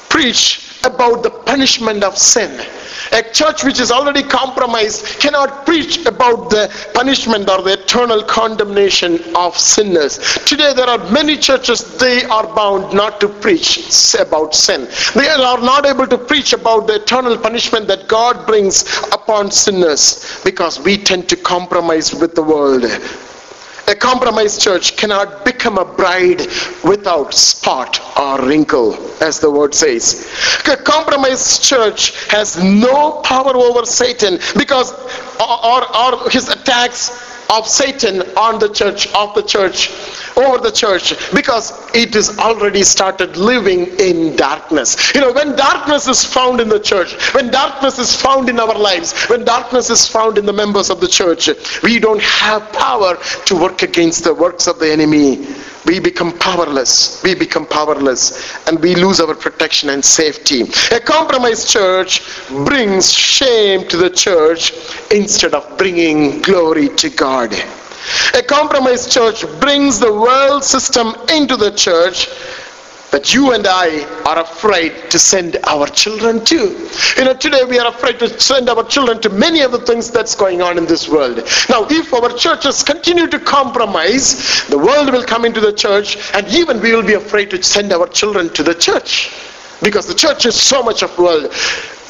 preach 0.09 0.79
about 0.83 1.23
the 1.23 1.29
punishment 1.29 2.03
of 2.03 2.17
sin. 2.17 2.51
A 3.11 3.21
church 3.31 3.63
which 3.63 3.79
is 3.79 3.91
already 3.91 4.23
compromised 4.23 5.19
cannot 5.19 5.65
preach 5.65 6.05
about 6.05 6.49
the 6.49 6.69
punishment 6.93 7.49
or 7.49 7.61
the 7.61 7.73
eternal 7.73 8.23
condemnation 8.23 9.19
of 9.35 9.57
sinners. 9.57 10.19
Today 10.45 10.73
there 10.73 10.87
are 10.87 11.11
many 11.11 11.37
churches, 11.37 11.97
they 11.97 12.23
are 12.25 12.47
bound 12.55 12.93
not 12.93 13.19
to 13.21 13.27
preach 13.27 14.15
about 14.19 14.55
sin. 14.55 14.87
They 15.15 15.27
are 15.27 15.61
not 15.61 15.85
able 15.85 16.07
to 16.07 16.17
preach 16.17 16.53
about 16.53 16.87
the 16.87 16.95
eternal 16.95 17.37
punishment 17.37 17.87
that 17.87 18.07
God 18.07 18.45
brings 18.45 18.83
upon 19.11 19.51
sinners 19.51 20.41
because 20.43 20.79
we 20.79 20.97
tend 20.97 21.29
to 21.29 21.35
compromise 21.35 22.13
with 22.13 22.35
the 22.35 22.43
world. 22.43 22.83
A 23.93 23.95
compromised 23.95 24.59
church 24.59 24.97
cannot 24.97 25.45
become 25.45 25.77
a 25.77 25.85
bride 25.85 26.41
without 26.83 27.31
spot 27.31 28.01
or 28.17 28.43
wrinkle, 28.43 28.95
as 29.21 29.39
the 29.39 29.51
word 29.51 29.75
says. 29.75 30.27
A 30.67 30.75
compromised 30.75 31.63
church 31.63 32.25
has 32.29 32.57
no 32.63 33.21
power 33.21 33.55
over 33.55 33.85
Satan 33.85 34.39
because, 34.57 34.91
or, 35.39 35.81
or 35.95 36.27
his 36.31 36.49
attacks 36.49 37.11
of 37.49 37.67
Satan 37.67 38.21
on 38.37 38.59
the 38.59 38.69
church, 38.69 39.07
of 39.13 39.33
the 39.35 39.43
church, 39.43 39.89
over 40.37 40.57
the 40.57 40.71
church, 40.71 41.13
because 41.33 41.73
it 41.93 42.15
is 42.15 42.37
already 42.39 42.83
started 42.83 43.37
living 43.37 43.87
in 43.99 44.35
darkness. 44.35 45.13
You 45.13 45.21
know, 45.21 45.33
when 45.33 45.55
darkness 45.55 46.07
is 46.07 46.23
found 46.23 46.59
in 46.59 46.69
the 46.69 46.79
church, 46.79 47.13
when 47.33 47.51
darkness 47.51 47.99
is 47.99 48.15
found 48.15 48.49
in 48.49 48.59
our 48.59 48.77
lives, 48.77 49.13
when 49.27 49.45
darkness 49.45 49.89
is 49.89 50.07
found 50.07 50.37
in 50.37 50.45
the 50.45 50.53
members 50.53 50.89
of 50.89 50.99
the 50.99 51.07
church, 51.07 51.49
we 51.83 51.99
don't 51.99 52.21
have 52.21 52.71
power 52.73 53.17
to 53.45 53.55
work 53.55 53.83
against 53.83 54.23
the 54.23 54.33
works 54.33 54.67
of 54.67 54.79
the 54.79 54.91
enemy 54.91 55.45
we 55.85 55.99
become 55.99 56.37
powerless. 56.39 57.21
We 57.23 57.35
become 57.35 57.65
powerless 57.65 58.67
and 58.67 58.79
we 58.79 58.95
lose 58.95 59.19
our 59.19 59.35
protection 59.35 59.89
and 59.89 60.03
safety. 60.03 60.63
A 60.91 60.99
compromised 60.99 61.69
church 61.69 62.21
brings 62.49 63.11
shame 63.11 63.87
to 63.89 63.97
the 63.97 64.09
church 64.09 64.73
instead 65.11 65.53
of 65.53 65.77
bringing 65.77 66.41
glory 66.41 66.89
to 66.89 67.09
God. 67.09 67.53
A 68.33 68.43
compromised 68.43 69.11
church 69.11 69.45
brings 69.59 69.99
the 69.99 70.11
world 70.11 70.63
system 70.63 71.15
into 71.29 71.55
the 71.55 71.71
church 71.71 72.27
that 73.13 73.31
you 73.31 73.53
and 73.53 73.67
I 73.67 74.03
are 74.25 74.39
afraid 74.39 75.11
to 75.11 75.19
send 75.19 75.57
our 75.67 75.85
children 75.85 76.43
to. 76.45 76.89
You 77.15 77.25
know, 77.25 77.35
today 77.35 77.63
we 77.63 77.77
are 77.77 77.87
afraid 77.87 78.17
to 78.17 78.39
send 78.39 78.69
our 78.69 78.83
children 78.83 79.21
to 79.21 79.29
many 79.29 79.61
of 79.61 79.71
the 79.71 79.77
things 79.77 80.09
that's 80.09 80.33
going 80.33 80.63
on 80.63 80.79
in 80.79 80.87
this 80.87 81.07
world. 81.07 81.37
Now, 81.69 81.85
if 81.91 82.11
our 82.11 82.35
churches 82.35 82.81
continue 82.81 83.27
to 83.27 83.37
compromise, 83.37 84.65
the 84.65 84.79
world 84.79 85.11
will 85.11 85.23
come 85.23 85.45
into 85.45 85.59
the 85.59 85.71
church 85.71 86.17
and 86.33 86.47
even 86.47 86.81
we 86.81 86.91
will 86.91 87.05
be 87.05 87.13
afraid 87.13 87.51
to 87.51 87.61
send 87.61 87.93
our 87.93 88.07
children 88.07 88.49
to 88.55 88.63
the 88.63 88.73
church. 88.73 89.31
Because 89.83 90.07
the 90.07 90.15
church 90.15 90.47
is 90.47 90.59
so 90.59 90.81
much 90.81 91.03
of 91.03 91.15
world. 91.19 91.53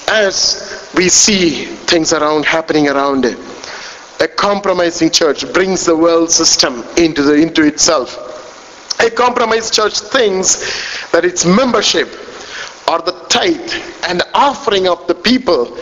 As 0.08 0.90
we 0.96 1.10
see 1.10 1.66
things 1.66 2.14
around 2.14 2.46
happening 2.46 2.88
around 2.88 3.26
it, 3.26 3.38
a 4.22 4.28
compromising 4.30 5.12
church 5.12 5.52
brings 5.52 5.86
the 5.86 5.98
world 5.98 6.32
system 6.32 6.82
into 6.96 7.24
the 7.24 7.34
into 7.34 7.64
itself 7.64 8.34
a 9.04 9.12
compromised 9.12 9.74
church 9.74 10.00
thinks 10.00 11.12
that 11.12 11.26
its 11.26 11.46
membership 11.46 12.08
or 12.90 13.00
the 13.02 13.12
tithe 13.30 13.72
and 14.08 14.24
offering 14.34 14.88
of 14.88 15.06
the 15.08 15.16
people 15.16 15.78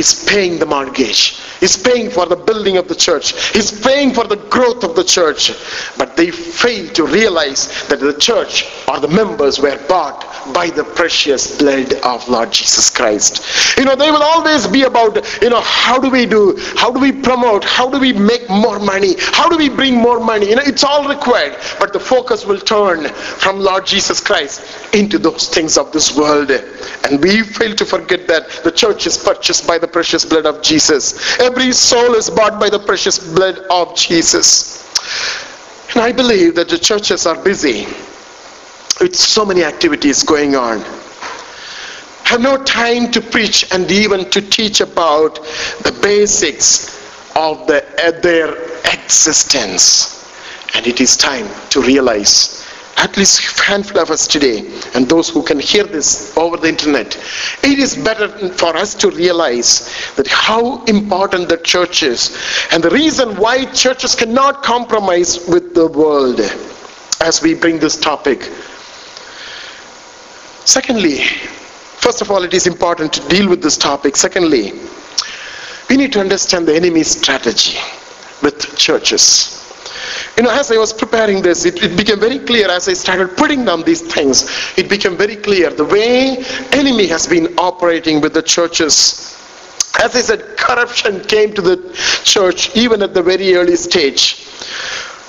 is 0.00 0.24
paying 0.24 0.58
the 0.58 0.66
mortgage, 0.66 1.38
is 1.60 1.76
paying 1.76 2.10
for 2.10 2.24
the 2.24 2.40
building 2.48 2.78
of 2.78 2.88
the 2.88 2.94
church, 2.94 3.54
is 3.54 3.70
paying 3.88 4.12
for 4.14 4.26
the 4.26 4.40
growth 4.54 4.82
of 4.82 4.96
the 4.96 5.04
church. 5.04 5.52
But 5.98 6.16
they 6.16 6.30
fail 6.30 6.88
to 6.94 7.04
realize 7.04 7.62
that 7.88 8.00
the 8.00 8.16
church 8.28 8.54
or 8.88 8.98
the 8.98 9.08
members 9.08 9.60
were 9.60 9.78
bought 9.86 10.20
by 10.54 10.70
the 10.70 10.84
precious 10.84 11.58
blood 11.58 11.92
of 12.12 12.26
Lord 12.28 12.50
Jesus 12.50 12.88
Christ. 12.88 13.76
You 13.76 13.84
know, 13.84 13.94
they 13.94 14.10
will 14.10 14.22
always 14.22 14.66
be 14.66 14.82
about, 14.84 15.14
you 15.42 15.50
know, 15.50 15.60
how 15.60 15.98
do 15.98 16.08
we 16.08 16.24
do, 16.24 16.56
how 16.76 16.90
do 16.90 16.98
we 16.98 17.12
promote, 17.12 17.62
how 17.62 17.90
do 17.90 18.00
we 18.00 18.12
make 18.14 18.48
more 18.48 18.78
money, 18.78 19.14
how 19.18 19.48
do 19.48 19.58
we 19.58 19.68
bring 19.68 19.94
more 19.94 20.18
money? 20.18 20.48
You 20.48 20.56
know, 20.56 20.62
it's 20.64 20.82
all 20.82 21.06
required, 21.08 21.56
but 21.78 21.92
the 21.92 22.00
focus 22.00 22.46
will 22.46 22.58
turn 22.58 23.08
from 23.42 23.60
Lord 23.60 23.84
Jesus 23.86 24.18
Christ 24.20 24.94
into 24.94 25.18
those 25.18 25.48
things 25.48 25.76
of 25.76 25.92
this 25.92 26.16
world. 26.16 26.50
And 27.04 27.22
we 27.22 27.42
fail 27.42 27.74
to 27.76 27.84
forget 27.84 28.26
that 28.28 28.48
the 28.64 28.72
church 28.72 29.06
is 29.06 29.18
purchased 29.18 29.66
by 29.66 29.76
the 29.78 29.89
precious 29.92 30.24
blood 30.24 30.46
of 30.46 30.62
Jesus. 30.62 31.38
Every 31.40 31.72
soul 31.72 32.14
is 32.14 32.30
bought 32.30 32.60
by 32.60 32.70
the 32.70 32.78
precious 32.78 33.18
blood 33.18 33.58
of 33.70 33.96
Jesus. 33.96 34.86
And 35.92 36.02
I 36.02 36.12
believe 36.12 36.54
that 36.54 36.68
the 36.68 36.78
churches 36.78 37.26
are 37.26 37.42
busy 37.42 37.86
with 39.00 39.14
so 39.14 39.44
many 39.44 39.64
activities 39.64 40.22
going 40.22 40.54
on 40.54 40.84
have 42.30 42.40
no 42.40 42.62
time 42.62 43.10
to 43.10 43.20
preach 43.20 43.66
and 43.72 43.90
even 43.90 44.30
to 44.30 44.40
teach 44.40 44.80
about 44.80 45.34
the 45.82 45.98
basics 46.00 46.96
of 47.34 47.66
the, 47.66 47.84
their 48.22 48.54
existence 48.94 50.32
and 50.76 50.86
it 50.86 51.00
is 51.00 51.16
time 51.16 51.48
to 51.70 51.82
realize 51.82 52.59
at 52.96 53.16
least 53.16 53.58
handful 53.60 53.98
of 54.00 54.10
us 54.10 54.26
today 54.26 54.58
and 54.94 55.08
those 55.08 55.28
who 55.28 55.42
can 55.42 55.58
hear 55.58 55.84
this 55.84 56.36
over 56.36 56.56
the 56.56 56.68
internet 56.68 57.16
it 57.62 57.78
is 57.78 57.96
better 57.96 58.28
for 58.50 58.76
us 58.76 58.94
to 58.94 59.10
realize 59.10 60.12
that 60.16 60.26
how 60.26 60.84
important 60.84 61.48
the 61.48 61.56
church 61.58 62.02
is 62.02 62.36
and 62.72 62.82
the 62.82 62.90
reason 62.90 63.36
why 63.36 63.64
churches 63.72 64.14
cannot 64.14 64.62
compromise 64.62 65.46
with 65.48 65.74
the 65.74 65.86
world 65.86 66.40
as 67.22 67.42
we 67.42 67.54
bring 67.54 67.78
this 67.78 67.96
topic 67.96 68.50
Secondly, 70.64 71.18
first 71.98 72.20
of 72.22 72.30
all, 72.30 72.44
it 72.44 72.54
is 72.54 72.66
important 72.68 73.12
to 73.14 73.28
deal 73.28 73.48
with 73.48 73.60
this 73.60 73.76
topic. 73.76 74.16
Secondly, 74.16 74.72
we 75.88 75.96
need 75.96 76.12
to 76.12 76.20
understand 76.20 76.68
the 76.68 76.76
enemy's 76.76 77.10
strategy 77.10 77.76
with 78.40 78.76
churches. 78.76 79.59
You 80.36 80.44
know, 80.44 80.50
as 80.50 80.70
I 80.70 80.78
was 80.78 80.92
preparing 80.92 81.42
this, 81.42 81.64
it, 81.64 81.82
it, 81.82 81.96
became 81.96 82.20
very 82.20 82.38
clear 82.38 82.70
as 82.70 82.88
I 82.88 82.94
started 82.94 83.36
putting 83.36 83.64
down 83.64 83.82
these 83.82 84.00
things, 84.00 84.48
it 84.76 84.88
became 84.88 85.16
very 85.16 85.36
clear 85.36 85.70
the 85.70 85.84
way 85.84 86.42
enemy 86.72 87.06
has 87.08 87.26
been 87.26 87.54
operating 87.58 88.20
with 88.20 88.34
the 88.34 88.42
churches. 88.42 89.36
As 90.02 90.16
I 90.16 90.20
said, 90.20 90.56
corruption 90.56 91.20
came 91.24 91.52
to 91.54 91.60
the 91.60 91.76
church 92.24 92.74
even 92.76 93.02
at 93.02 93.12
the 93.12 93.22
very 93.22 93.54
early 93.54 93.76
stage. 93.76 94.46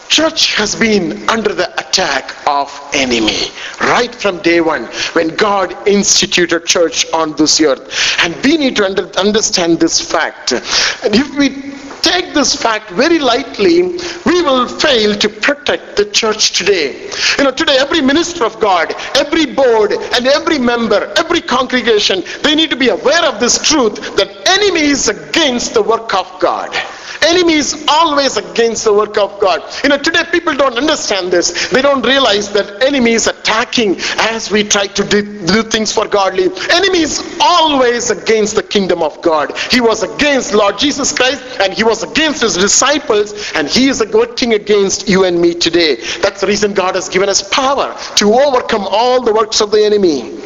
Church 0.08 0.54
has 0.56 0.76
been 0.76 1.28
under 1.30 1.54
the 1.54 1.72
attack 1.80 2.36
of 2.46 2.70
enemy 2.94 3.48
right 3.80 4.14
from 4.14 4.40
day 4.40 4.60
one 4.60 4.84
when 5.14 5.30
god 5.36 5.76
instituted 5.88 6.66
church 6.66 7.06
on 7.14 7.34
this 7.38 7.62
earth. 7.62 8.18
And 8.20 8.36
we 8.44 8.58
need 8.58 8.76
to 8.76 8.86
under, 8.86 9.08
understand 9.18 9.80
this 9.80 10.02
fact. 10.02 10.52
And 10.52 11.16
if 11.16 11.34
we 11.36 11.72
take 12.02 12.34
this 12.34 12.56
fact 12.56 12.90
very 12.92 13.20
lightly 13.20 13.82
we 14.26 14.42
will 14.42 14.68
fail 14.68 15.16
to 15.16 15.30
protect 15.30 15.96
the 15.98 16.06
church 16.06 16.52
today. 16.58 17.10
You 17.38 17.44
know 17.46 17.52
today 17.52 17.78
every 17.80 18.02
minister 18.02 18.44
of 18.46 18.60
god 18.60 18.94
every 19.18 19.46
board 19.46 19.92
and 19.92 20.28
every 20.28 20.60
member 20.60 21.12
every 21.18 21.42
congregation 21.42 22.24
they 22.44 22.56
need 22.56 22.70
to 22.70 22.76
be 22.76 22.90
aware 22.90 23.26
of 23.26 23.40
this 23.40 23.58
truth 23.62 23.96
that 24.16 24.30
enemy 24.48 24.82
is 24.82 25.10
against 25.10 25.74
the 25.74 25.82
work 25.82 26.14
of 26.16 26.28
god 26.40 26.76
Enemy 27.24 27.54
is 27.54 27.86
always 27.88 28.38
against 28.38 28.84
the 28.84 28.94
work 28.94 29.18
of 29.18 29.40
God. 29.40 29.62
You 29.84 29.90
know, 29.90 29.98
today 29.98 30.24
people 30.32 30.56
don't 30.56 30.76
understand 30.76 31.32
this. 31.32 31.70
They 31.70 31.82
don't 31.82 32.04
realize 32.06 32.52
that 32.54 32.82
enemy 32.82 33.12
is 33.14 33.28
attacking 33.28 33.98
as 34.18 34.50
we 34.50 34.64
try 34.64 34.88
to 34.88 35.04
do, 35.04 35.64
things 35.64 35.94
for 35.94 36.08
godly. 36.08 36.46
Enemy 36.72 37.02
is 37.02 37.38
always 37.40 38.10
against 38.10 38.56
the 38.56 38.64
kingdom 38.64 39.04
of 39.04 39.22
God. 39.22 39.56
He 39.70 39.82
was 39.82 40.02
against 40.02 40.54
Lord 40.54 40.80
Jesus 40.80 41.14
Christ 41.14 41.44
and 41.60 41.74
he 41.74 41.84
was 41.84 42.02
against 42.04 42.42
his 42.42 42.56
disciples 42.56 43.52
and 43.54 43.68
he 43.68 43.88
is 43.90 44.04
working 44.12 44.54
against 44.54 45.08
you 45.08 45.26
and 45.26 45.40
me 45.40 45.54
today. 45.54 45.98
That's 46.22 46.42
the 46.42 46.48
reason 46.48 46.74
God 46.74 46.96
has 46.96 47.08
given 47.08 47.30
us 47.30 47.48
power 47.50 47.96
to 48.16 48.34
overcome 48.34 48.88
all 48.90 49.22
the 49.22 49.34
works 49.34 49.62
of 49.62 49.70
the 49.70 49.84
enemy. 49.86 50.40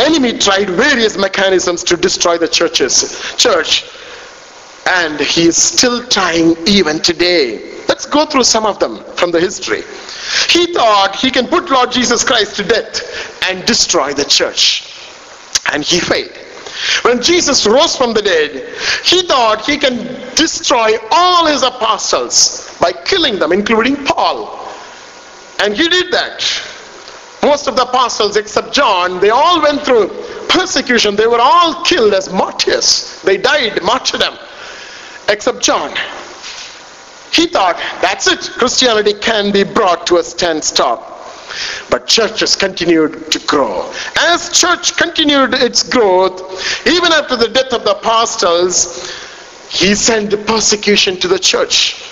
Enemy 0.00 0.38
tried 0.38 0.70
various 0.70 1.16
mechanisms 1.16 1.84
to 1.84 1.96
destroy 1.96 2.38
the 2.38 2.48
churches. 2.48 3.34
Church, 3.36 3.84
and 4.86 5.20
he 5.20 5.46
is 5.46 5.56
still 5.56 6.06
trying 6.06 6.56
even 6.66 7.00
today. 7.00 7.80
Let's 7.88 8.06
go 8.06 8.26
through 8.26 8.44
some 8.44 8.66
of 8.66 8.78
them 8.78 9.02
from 9.16 9.30
the 9.30 9.40
history. 9.40 9.82
He 10.48 10.72
thought 10.72 11.16
he 11.16 11.30
can 11.30 11.46
put 11.46 11.70
Lord 11.70 11.92
Jesus 11.92 12.24
Christ 12.24 12.56
to 12.56 12.64
death 12.64 13.42
and 13.50 13.64
destroy 13.66 14.14
the 14.14 14.24
church. 14.24 14.94
And 15.72 15.84
he 15.84 16.00
failed. 16.00 16.36
When 17.02 17.20
Jesus 17.20 17.66
rose 17.66 17.96
from 17.96 18.14
the 18.14 18.22
dead, 18.22 18.74
he 19.04 19.22
thought 19.22 19.66
he 19.66 19.76
can 19.76 19.96
destroy 20.34 20.92
all 21.10 21.46
his 21.46 21.62
apostles 21.62 22.76
by 22.80 22.92
killing 22.92 23.38
them, 23.38 23.52
including 23.52 23.96
Paul. 24.04 24.66
And 25.62 25.76
he 25.76 25.88
did 25.88 26.10
that. 26.12 26.40
Most 27.42 27.66
of 27.66 27.76
the 27.76 27.82
apostles, 27.82 28.36
except 28.36 28.72
John, 28.72 29.20
they 29.20 29.30
all 29.30 29.60
went 29.60 29.82
through 29.82 30.08
persecution. 30.48 31.16
They 31.16 31.26
were 31.26 31.40
all 31.40 31.84
killed 31.84 32.14
as 32.14 32.32
martyrs. 32.32 33.20
They 33.22 33.36
died 33.36 33.82
martyrdom 33.82 34.38
except 35.30 35.60
John. 35.60 35.90
He 37.32 37.46
thought, 37.46 37.76
that's 38.02 38.26
it, 38.26 38.40
Christianity 38.58 39.14
can 39.14 39.52
be 39.52 39.62
brought 39.62 40.06
to 40.08 40.18
a 40.18 40.22
standstill. 40.22 41.02
But 41.88 42.06
churches 42.06 42.54
continued 42.56 43.30
to 43.32 43.38
grow. 43.40 43.90
As 44.18 44.50
church 44.50 44.96
continued 44.96 45.54
its 45.54 45.82
growth, 45.82 46.86
even 46.86 47.12
after 47.12 47.36
the 47.36 47.48
death 47.48 47.72
of 47.72 47.84
the 47.84 47.96
apostles, 47.96 49.10
he 49.68 49.94
sent 49.94 50.30
persecution 50.46 51.16
to 51.20 51.28
the 51.28 51.38
church. 51.38 52.04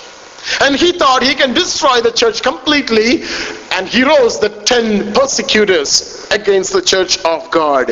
And 0.61 0.75
he 0.75 0.93
thought 0.93 1.21
he 1.21 1.35
can 1.35 1.53
destroy 1.53 2.01
the 2.01 2.11
church 2.11 2.41
completely, 2.41 3.23
and 3.73 3.87
he 3.87 4.03
rose 4.03 4.39
the 4.39 4.49
ten 4.65 5.13
persecutors 5.13 6.27
against 6.31 6.73
the 6.73 6.81
church 6.81 7.17
of 7.19 7.51
God. 7.51 7.89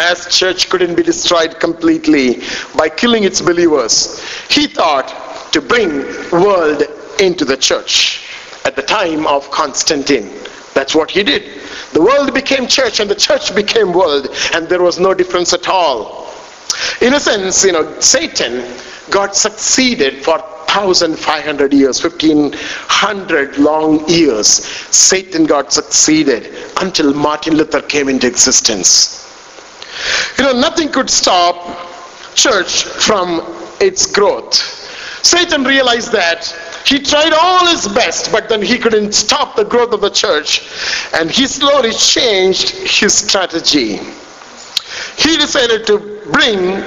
As 0.00 0.26
church 0.34 0.70
couldn't 0.70 0.94
be 0.94 1.02
destroyed 1.02 1.60
completely 1.60 2.42
by 2.74 2.88
killing 2.88 3.24
its 3.24 3.42
believers, 3.42 4.18
he 4.48 4.66
thought 4.66 5.52
to 5.52 5.60
bring 5.60 5.90
world 6.32 6.84
into 7.20 7.44
the 7.44 7.56
church 7.56 8.26
at 8.64 8.76
the 8.76 8.82
time 8.82 9.26
of 9.26 9.50
Constantine. 9.50 10.30
That's 10.72 10.94
what 10.94 11.10
he 11.10 11.22
did. 11.22 11.60
The 11.92 12.00
world 12.00 12.32
became 12.32 12.66
church 12.66 12.98
and 12.98 13.10
the 13.10 13.14
church 13.14 13.54
became 13.54 13.92
world, 13.92 14.28
and 14.54 14.66
there 14.70 14.82
was 14.82 14.98
no 14.98 15.12
difference 15.12 15.52
at 15.52 15.68
all. 15.68 16.32
In 17.02 17.12
a 17.12 17.20
sense, 17.20 17.62
you 17.62 17.72
know, 17.72 18.00
Satan 18.00 18.64
got 19.10 19.36
succeeded 19.36 20.24
for 20.24 20.38
1500 20.38 21.74
years 21.74 22.02
1500 22.02 23.58
long 23.58 24.08
years 24.08 24.46
satan 24.46 25.44
got 25.44 25.72
succeeded 25.72 26.54
until 26.80 27.12
martin 27.12 27.56
luther 27.56 27.82
came 27.82 28.08
into 28.08 28.28
existence 28.28 29.29
you 30.38 30.44
know 30.44 30.52
nothing 30.52 30.88
could 30.88 31.10
stop 31.10 31.54
church 32.34 32.84
from 32.84 33.42
its 33.80 34.06
growth. 34.06 34.54
Satan 35.22 35.64
realized 35.64 36.12
that 36.12 36.46
he 36.86 36.98
tried 36.98 37.32
all 37.32 37.66
his 37.66 37.86
best 37.88 38.32
but 38.32 38.48
then 38.48 38.62
he 38.62 38.78
couldn't 38.78 39.12
stop 39.12 39.56
the 39.56 39.64
growth 39.64 39.92
of 39.92 40.00
the 40.00 40.10
church 40.10 40.68
and 41.14 41.30
he 41.30 41.46
slowly 41.46 41.92
changed 41.92 42.70
his 42.70 43.14
strategy. 43.14 43.98
He 45.16 45.36
decided 45.36 45.86
to 45.86 45.98
bring 46.32 46.82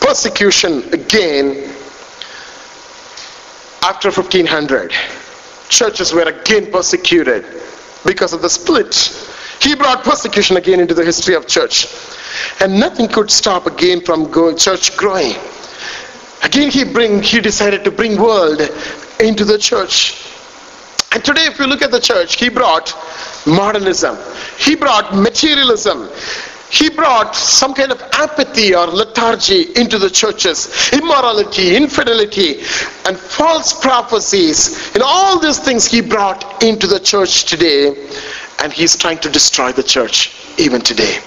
persecution 0.00 0.82
again 0.92 1.72
after 3.82 4.10
1500 4.10 4.92
churches 5.68 6.12
were 6.12 6.22
again 6.22 6.70
persecuted 6.70 7.44
because 8.04 8.32
of 8.32 8.42
the 8.42 8.50
split 8.50 8.94
he 9.60 9.74
brought 9.74 10.04
persecution 10.04 10.56
again 10.56 10.80
into 10.80 10.94
the 10.94 11.04
history 11.04 11.34
of 11.34 11.46
church. 11.46 11.86
And 12.60 12.78
nothing 12.78 13.08
could 13.08 13.30
stop 13.30 13.66
again 13.66 14.00
from 14.00 14.30
going, 14.30 14.56
church 14.56 14.96
growing. 14.96 15.34
Again 16.42 16.70
he 16.70 16.84
bring 16.84 17.22
he 17.22 17.40
decided 17.40 17.84
to 17.84 17.90
bring 17.90 18.20
world 18.20 18.60
into 19.20 19.44
the 19.44 19.58
church. 19.58 20.22
And 21.12 21.24
today 21.24 21.46
if 21.46 21.58
you 21.58 21.66
look 21.66 21.82
at 21.82 21.90
the 21.90 22.00
church 22.00 22.38
he 22.38 22.48
brought 22.48 22.94
modernism. 23.46 24.16
He 24.58 24.74
brought 24.74 25.14
materialism. 25.14 26.10
He 26.70 26.90
brought 26.90 27.34
some 27.34 27.74
kind 27.74 27.92
of 27.92 28.02
apathy 28.12 28.74
or 28.74 28.86
lethargy 28.86 29.72
into 29.76 29.98
the 29.98 30.10
churches. 30.10 30.90
Immorality 30.92 31.76
infidelity 31.76 32.58
and 33.06 33.16
false 33.16 33.72
prophecies. 33.80 34.94
And 34.94 35.02
all 35.02 35.38
these 35.38 35.58
things 35.58 35.86
he 35.86 36.00
brought 36.00 36.62
into 36.62 36.86
the 36.86 36.98
church 36.98 37.44
today 37.44 37.94
and 38.66 38.72
he's 38.72 38.96
trying 38.96 39.16
to 39.18 39.30
destroy 39.30 39.70
the 39.70 39.82
church 39.82 40.34
even 40.58 40.80
today. 40.80 41.20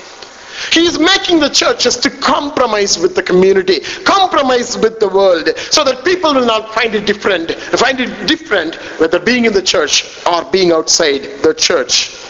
He 0.74 0.86
is 0.86 1.00
making 1.00 1.39
the 1.39 1.48
churches 1.48 1.96
to 1.96 2.10
compromise 2.10 3.00
with 3.00 3.15
the 3.15 3.24
community, 3.24 3.79
compromise 4.03 4.77
with 4.77 5.00
the 5.00 5.08
world, 5.08 5.48
so 5.58 5.86
that 5.86 6.03
people 6.03 6.34
will 6.34 6.46
not 6.46 6.74
find 6.74 6.93
it 6.96 7.05
different, 7.05 7.53
find 7.79 8.01
it 8.01 8.27
different 8.27 8.75
whether 9.00 9.19
being 9.19 9.46
in 9.46 9.53
the 9.53 9.62
church 9.62 10.22
or 10.27 10.43
being 10.51 10.74
outside 10.74 11.22
the 11.43 11.53
church 11.53 12.28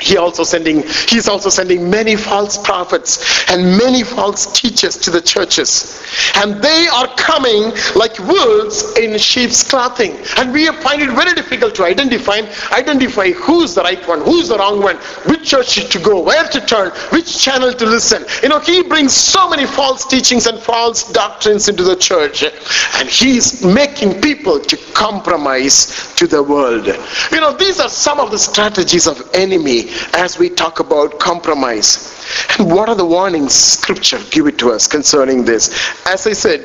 he 0.00 0.16
also 0.16 0.42
sending 0.44 0.82
he's 1.08 1.28
also 1.28 1.50
sending 1.50 1.90
many 1.90 2.16
false 2.16 2.56
prophets 2.58 3.48
and 3.50 3.76
many 3.76 4.02
false 4.02 4.46
teachers 4.58 4.96
to 4.96 5.10
the 5.10 5.20
churches. 5.20 6.02
And 6.36 6.62
they 6.62 6.88
are 6.88 7.08
coming 7.16 7.72
like 7.94 8.18
wolves 8.18 8.96
in 8.98 9.16
sheep's 9.18 9.62
clothing. 9.62 10.16
And 10.36 10.52
we 10.52 10.66
find 10.68 11.02
it 11.02 11.10
very 11.10 11.34
difficult 11.34 11.74
to 11.76 11.84
identify 11.84 12.40
identify 12.72 13.30
who's 13.32 13.74
the 13.74 13.82
right 13.82 14.06
one 14.08 14.22
who's 14.22 14.48
the 14.48 14.58
wrong 14.58 14.80
one 14.82 14.96
which 15.26 15.50
church 15.50 15.74
to 15.90 15.98
go 15.98 16.22
where 16.22 16.44
to 16.48 16.60
turn 16.66 16.90
which 17.10 17.38
channel 17.38 17.72
to 17.72 17.84
listen. 17.84 18.24
You 18.42 18.48
know 18.48 18.58
he 18.60 18.82
brings 18.82 19.14
so 19.14 19.48
many 19.50 19.66
false 19.66 20.06
teachings 20.06 20.46
and 20.46 20.58
false 20.58 21.12
doctrines 21.12 21.68
into 21.68 21.82
the 21.82 21.96
church. 21.96 22.42
And 22.42 23.08
he's 23.08 23.64
making 23.64 24.20
people 24.20 24.60
to 24.60 24.76
compromise 24.94 26.14
to 26.16 26.26
the 26.26 26.42
world. 26.42 26.86
You 26.86 27.40
know 27.40 27.56
these 27.56 27.80
are 27.80 27.88
some 27.88 28.18
of 28.18 28.30
the 28.30 28.38
strategies 28.38 29.06
of 29.06 29.28
enemy 29.70 29.90
as 30.14 30.38
we 30.38 30.48
talk 30.48 30.80
about 30.80 31.18
compromise. 31.18 32.16
And 32.58 32.70
what 32.70 32.88
are 32.88 32.94
the 32.94 33.04
warnings 33.04 33.54
scripture 33.54 34.20
give 34.30 34.46
it 34.46 34.58
to 34.58 34.70
us 34.70 34.86
concerning 34.86 35.44
this? 35.44 35.70
As 36.06 36.26
I 36.26 36.32
said, 36.32 36.64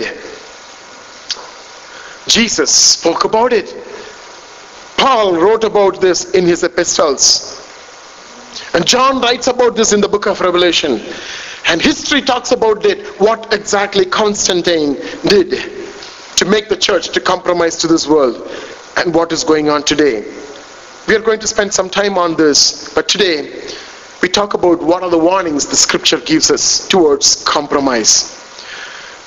Jesus 2.27 2.73
spoke 2.73 3.23
about 3.23 3.53
it. 3.53 3.73
Paul 4.97 5.35
wrote 5.35 5.63
about 5.63 6.01
this 6.01 6.31
in 6.31 6.45
his 6.45 6.63
epistles. 6.63 7.61
And 8.73 8.85
John 8.87 9.21
writes 9.21 9.47
about 9.47 9.75
this 9.75 9.93
in 9.93 10.01
the 10.01 10.07
book 10.07 10.25
of 10.25 10.41
Revelation. 10.41 11.01
And 11.67 11.81
history 11.81 12.21
talks 12.21 12.51
about 12.51 12.85
it, 12.85 13.05
what 13.19 13.53
exactly 13.53 14.05
Constantine 14.05 14.95
did 15.27 15.71
to 16.37 16.45
make 16.45 16.69
the 16.69 16.77
church 16.77 17.09
to 17.09 17.19
compromise 17.19 17.77
to 17.77 17.87
this 17.87 18.07
world 18.07 18.35
and 18.97 19.13
what 19.13 19.31
is 19.31 19.43
going 19.43 19.69
on 19.69 19.83
today. 19.83 20.23
We 21.07 21.15
are 21.15 21.21
going 21.21 21.39
to 21.41 21.47
spend 21.47 21.71
some 21.71 21.87
time 21.87 22.17
on 22.17 22.35
this, 22.35 22.91
but 22.95 23.07
today 23.07 23.53
we 24.23 24.29
talk 24.29 24.55
about 24.55 24.81
what 24.81 25.03
are 25.03 25.09
the 25.11 25.19
warnings 25.19 25.67
the 25.67 25.75
scripture 25.75 26.19
gives 26.19 26.49
us 26.49 26.87
towards 26.87 27.43
compromise. 27.43 28.31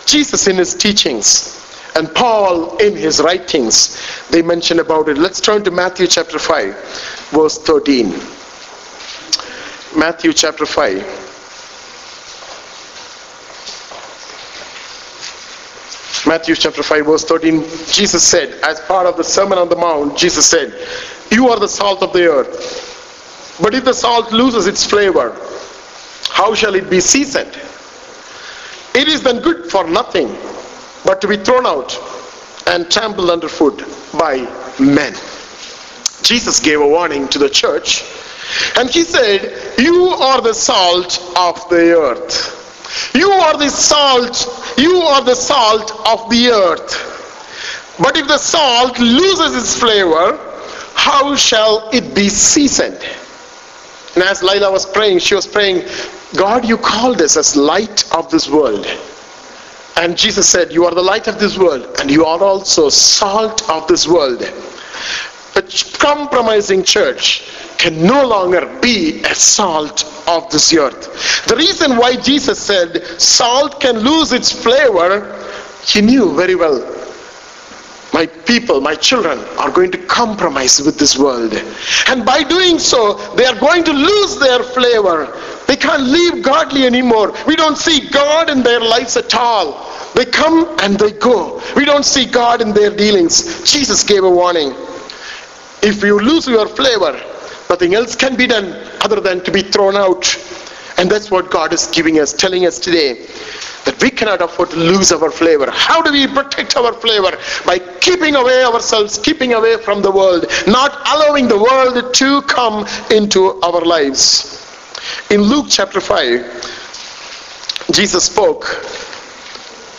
Jesus 0.05 0.49
in 0.49 0.57
his 0.57 0.75
teachings 0.75 1.55
and 1.95 2.13
Paul 2.13 2.77
in 2.79 2.97
his 2.97 3.21
writings, 3.21 3.97
they 4.29 4.43
mention 4.43 4.81
about 4.81 5.09
it. 5.09 5.19
Let's 5.19 5.41
turn 5.41 5.63
to 5.65 5.71
Matthew 5.71 6.09
chapter 6.09 6.41
5, 6.41 7.31
verse 7.31 7.59
13. 7.59 8.09
Matthew 9.97 10.33
chapter 10.33 10.67
5. 10.67 11.27
Matthew 16.27 16.57
chapter 16.57 16.83
5 16.83 17.07
verse 17.07 17.25
13, 17.25 17.63
Jesus 17.87 18.27
said, 18.27 18.53
as 18.65 18.81
part 18.81 19.07
of 19.07 19.17
the 19.17 19.23
Sermon 19.25 19.57
on 19.57 19.69
the 19.69 19.77
Mount, 19.77 20.19
Jesus 20.19 20.45
said, 20.45 20.75
you 21.31 21.49
are 21.49 21.59
the 21.59 21.69
salt 21.69 22.03
of 22.03 22.13
the 22.13 22.27
earth. 22.27 23.59
But 23.61 23.75
if 23.75 23.85
the 23.85 23.93
salt 23.93 24.33
loses 24.33 24.67
its 24.67 24.85
flavor, 24.85 25.37
how 26.31 26.55
shall 26.55 26.75
it 26.75 26.89
be 26.89 27.01
seasoned? 27.01 27.59
It 28.95 29.09
is 29.09 29.23
then 29.23 29.41
good 29.41 29.71
for 29.71 29.89
nothing 29.89 30.29
but 31.05 31.21
to 31.21 31.29
be 31.29 31.37
thrown 31.37 31.67
out 31.67 31.97
and 32.67 32.91
trampled 32.91 33.31
underfoot 33.31 33.79
by 34.13 34.39
men. 34.79 35.15
Jesus 36.23 36.61
gave 36.61 36.81
a 36.81 36.87
warning 36.87 37.29
to 37.29 37.39
the 37.39 37.49
church 37.49 38.05
and 38.77 38.91
he 38.91 39.03
said, 39.03 39.79
You 39.79 40.09
are 40.09 40.41
the 40.41 40.55
salt 40.55 41.21
of 41.37 41.69
the 41.69 41.97
earth. 41.97 43.13
You 43.15 43.31
are 43.31 43.57
the 43.59 43.69
salt, 43.69 44.75
you 44.79 44.97
are 44.97 45.23
the 45.25 45.35
salt 45.35 45.93
of 46.07 46.31
the 46.31 46.49
earth. 46.49 47.97
But 47.99 48.17
if 48.17 48.27
the 48.29 48.39
salt 48.39 48.99
loses 48.99 49.57
its 49.57 49.79
flavor, 49.79 50.48
how 50.99 51.37
shall 51.37 51.89
it 51.93 52.13
be 52.13 52.29
seasoned? 52.29 53.01
And 54.15 54.25
as 54.25 54.43
Laila 54.43 54.73
was 54.73 54.85
praying, 54.85 55.21
she 55.21 55.37
was 55.37 55.47
praying, 55.47 55.87
God, 56.37 56.69
you 56.69 56.77
called 56.77 57.23
us 57.23 57.37
as 57.37 57.55
light 57.55 58.05
of 58.13 58.29
this 58.33 58.51
world. 58.51 58.85
And 59.97 60.19
Jesus 60.19 60.49
said, 60.49 60.73
You 60.73 60.87
are 60.87 60.95
the 60.95 61.03
light 61.03 61.29
of 61.29 61.39
this 61.39 61.57
world, 61.57 61.97
and 62.01 62.11
you 62.11 62.25
are 62.25 62.43
also 62.43 62.89
salt 62.89 63.71
of 63.71 63.87
this 63.87 64.09
world. 64.09 64.43
A 65.55 65.63
compromising 65.99 66.83
church 66.83 67.49
can 67.79 68.05
no 68.05 68.27
longer 68.27 68.67
be 68.83 69.23
a 69.23 69.35
salt 69.37 70.05
of 70.27 70.51
this 70.51 70.75
earth. 70.75 71.47
The 71.47 71.55
reason 71.55 71.97
why 71.97 72.17
Jesus 72.17 72.59
said 72.59 73.07
salt 73.21 73.81
can 73.81 74.01
lose 74.01 74.33
its 74.33 74.51
flavor, 74.51 75.49
he 75.87 76.01
knew 76.01 76.35
very 76.35 76.57
well. 76.57 76.98
My 78.19 78.27
people, 78.27 78.81
my 78.81 78.97
children 78.97 79.39
are 79.61 79.71
going 79.71 79.93
to 79.93 79.99
compromise 80.07 80.83
with 80.83 80.99
this 80.99 81.17
world. 81.17 81.55
And 82.09 82.27
by 82.27 82.43
doing 82.43 82.81
so, 82.81 83.15
they 83.37 83.45
are 83.45 83.55
going 83.55 83.85
to 83.85 83.93
lose 83.93 84.41
their 84.41 84.61
flavor. 84.65 85.41
They 85.69 85.77
can't 85.77 86.03
live 86.03 86.43
godly 86.43 86.85
anymore. 86.85 87.33
We 87.47 87.55
don't 87.55 87.79
see 87.79 88.09
God 88.09 88.51
in 88.51 88.65
their 88.65 88.81
lives 88.81 89.17
at 89.17 89.33
all. 89.37 89.87
They 90.17 90.25
come 90.25 90.67
and 90.81 90.99
they 90.99 91.13
go. 91.13 91.63
We 91.77 91.85
don't 91.85 92.05
see 92.05 92.27
God 92.27 92.61
in 92.61 92.73
their 92.73 92.91
dealings. 92.91 93.63
Jesus 93.63 94.03
gave 94.03 94.25
a 94.25 94.31
warning. 94.31 94.71
If 95.81 96.03
you 96.03 96.19
lose 96.19 96.49
your 96.49 96.67
flavor, 96.67 97.13
nothing 97.71 97.95
else 97.95 98.17
can 98.17 98.35
be 98.35 98.49
done 98.49 98.73
other 99.01 99.21
than 99.21 99.45
to 99.45 99.53
be 99.53 99.63
thrown 99.63 99.95
out 99.95 100.25
And 100.99 101.09
that's 101.09 101.31
what 101.31 101.51
God 101.51 101.73
is 101.73 101.87
giving 101.87 102.19
us, 102.19 102.33
telling 102.33 102.67
us 102.67 102.79
today 102.79 103.25
that 103.85 104.03
we 104.03 104.11
cannot 104.11 104.43
afford 104.43 104.71
to 104.71 104.77
lose 104.77 105.13
our 105.13 105.31
flavor. 105.31 105.71
How 105.71 106.03
do 106.03 106.13
we 106.13 106.27
protect 106.27 106.77
our 106.77 106.93
flavor? 106.93 107.39
By 107.65 107.79
keeping 108.01 108.35
away 108.35 108.65
ourselves, 108.65 109.17
keeping 109.17 109.55
away 109.55 109.77
from 109.79 110.03
the 110.03 110.11
world, 110.11 110.47
not 110.67 111.01
allowing 111.15 111.47
the 111.49 111.57
world 111.57 112.13
to 112.15 112.43
come 112.43 112.87
into 113.11 113.61
our 113.63 113.81
lives. 113.81 114.57
In 115.31 115.43
Luke 115.43 115.67
chapter 115.71 116.01
5, 116.01 117.93
Jesus 117.93 118.25
spoke 118.25 118.85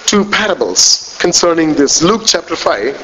two 0.06 0.26
parables 0.26 1.18
concerning 1.20 1.74
this. 1.74 2.04
Luke 2.04 2.24
chapter 2.26 2.56
5, 2.56 2.96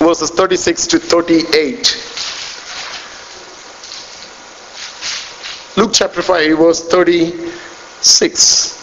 verses 0.00 0.30
36 0.30 0.86
to 0.88 0.98
38. 0.98 2.39
Luke 5.76 5.92
chapter 5.92 6.20
5, 6.20 6.58
verse 6.58 6.88
36. 6.88 8.76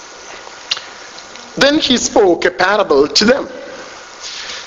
Then 1.57 1.79
he 1.79 1.97
spoke 1.97 2.45
a 2.45 2.51
parable 2.51 3.09
to 3.09 3.25
them. 3.25 3.49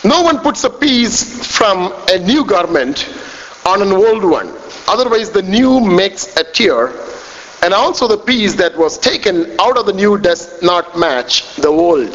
No 0.05 0.21
one 0.21 0.41
puts 0.41 0.65
a 0.65 0.71
piece 0.71 1.47
from 1.57 1.95
a 2.11 2.19
new 2.19 2.45
garment 2.45 3.09
on 3.65 3.81
an 3.81 3.93
old 3.93 4.23
one. 4.23 4.55
Otherwise, 4.87 5.31
the 5.31 5.41
new 5.41 5.81
makes 5.81 6.37
a 6.37 6.45
tear, 6.45 6.93
and 7.63 7.73
also 7.73 8.07
the 8.07 8.19
piece 8.19 8.55
that 8.55 8.77
was 8.77 8.99
taken 8.99 9.59
out 9.59 9.79
of 9.79 9.87
the 9.87 9.93
new 9.95 10.19
does 10.19 10.63
not 10.63 10.99
match 10.99 11.57
the 11.57 11.69
old. 11.69 12.15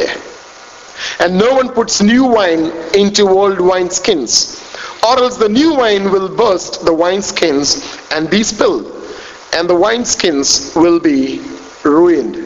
And 1.20 1.36
no 1.36 1.56
one 1.56 1.70
puts 1.70 2.04
new 2.04 2.26
wine 2.26 2.72
into 2.94 3.28
old 3.28 3.58
wineskins, 3.58 4.62
or 5.04 5.18
else 5.18 5.38
the 5.38 5.50
new 5.50 5.74
wine 5.74 6.12
will 6.12 6.30
burst 6.30 6.86
the 6.86 6.94
wineskins 6.94 7.82
and 8.16 8.30
be 8.30 8.44
spilled 8.44 8.95
and 9.54 9.70
the 9.70 9.74
wineskins 9.74 10.76
will 10.76 11.00
be 11.00 11.42
ruined. 11.84 12.46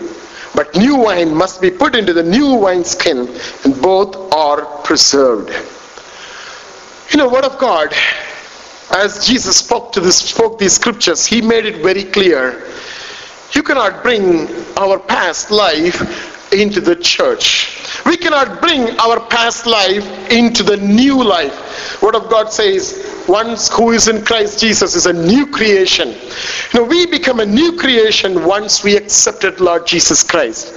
But 0.55 0.75
new 0.75 0.95
wine 0.95 1.33
must 1.33 1.61
be 1.61 1.71
put 1.71 1.95
into 1.95 2.13
the 2.13 2.23
new 2.23 2.55
wineskin, 2.55 3.29
and 3.63 3.81
both 3.81 4.33
are 4.33 4.65
preserved. 4.83 5.49
You 7.11 7.17
know, 7.17 7.29
Word 7.29 7.45
of 7.45 7.57
God, 7.57 7.93
as 8.91 9.25
Jesus 9.25 9.57
spoke 9.57 9.93
to 9.93 9.99
this, 9.99 10.17
spoke 10.17 10.59
these 10.59 10.73
scriptures, 10.73 11.25
he 11.25 11.41
made 11.41 11.65
it 11.65 11.81
very 11.83 12.03
clear. 12.03 12.63
You 13.53 13.63
cannot 13.63 14.03
bring 14.03 14.47
our 14.77 14.99
past 14.99 15.51
life 15.51 16.38
into 16.51 16.81
the 16.81 16.95
church. 16.95 18.03
We 18.05 18.17
cannot 18.17 18.61
bring 18.61 18.97
our 18.99 19.19
past 19.19 19.65
life 19.65 20.05
into 20.31 20.63
the 20.63 20.77
new 20.77 21.23
life. 21.23 22.01
Word 22.01 22.15
of 22.15 22.29
God 22.29 22.51
says, 22.51 23.23
once 23.27 23.69
who 23.69 23.91
is 23.91 24.07
in 24.07 24.25
Christ 24.25 24.59
Jesus 24.59 24.95
is 24.95 25.05
a 25.05 25.13
new 25.13 25.45
creation. 25.45 26.09
You 26.09 26.79
know, 26.79 26.83
we 26.83 27.05
become 27.05 27.39
a 27.39 27.45
new 27.45 27.77
creation 27.77 28.43
once 28.45 28.83
we 28.83 28.97
accepted 28.97 29.59
Lord 29.59 29.85
Jesus 29.85 30.23
Christ. 30.23 30.73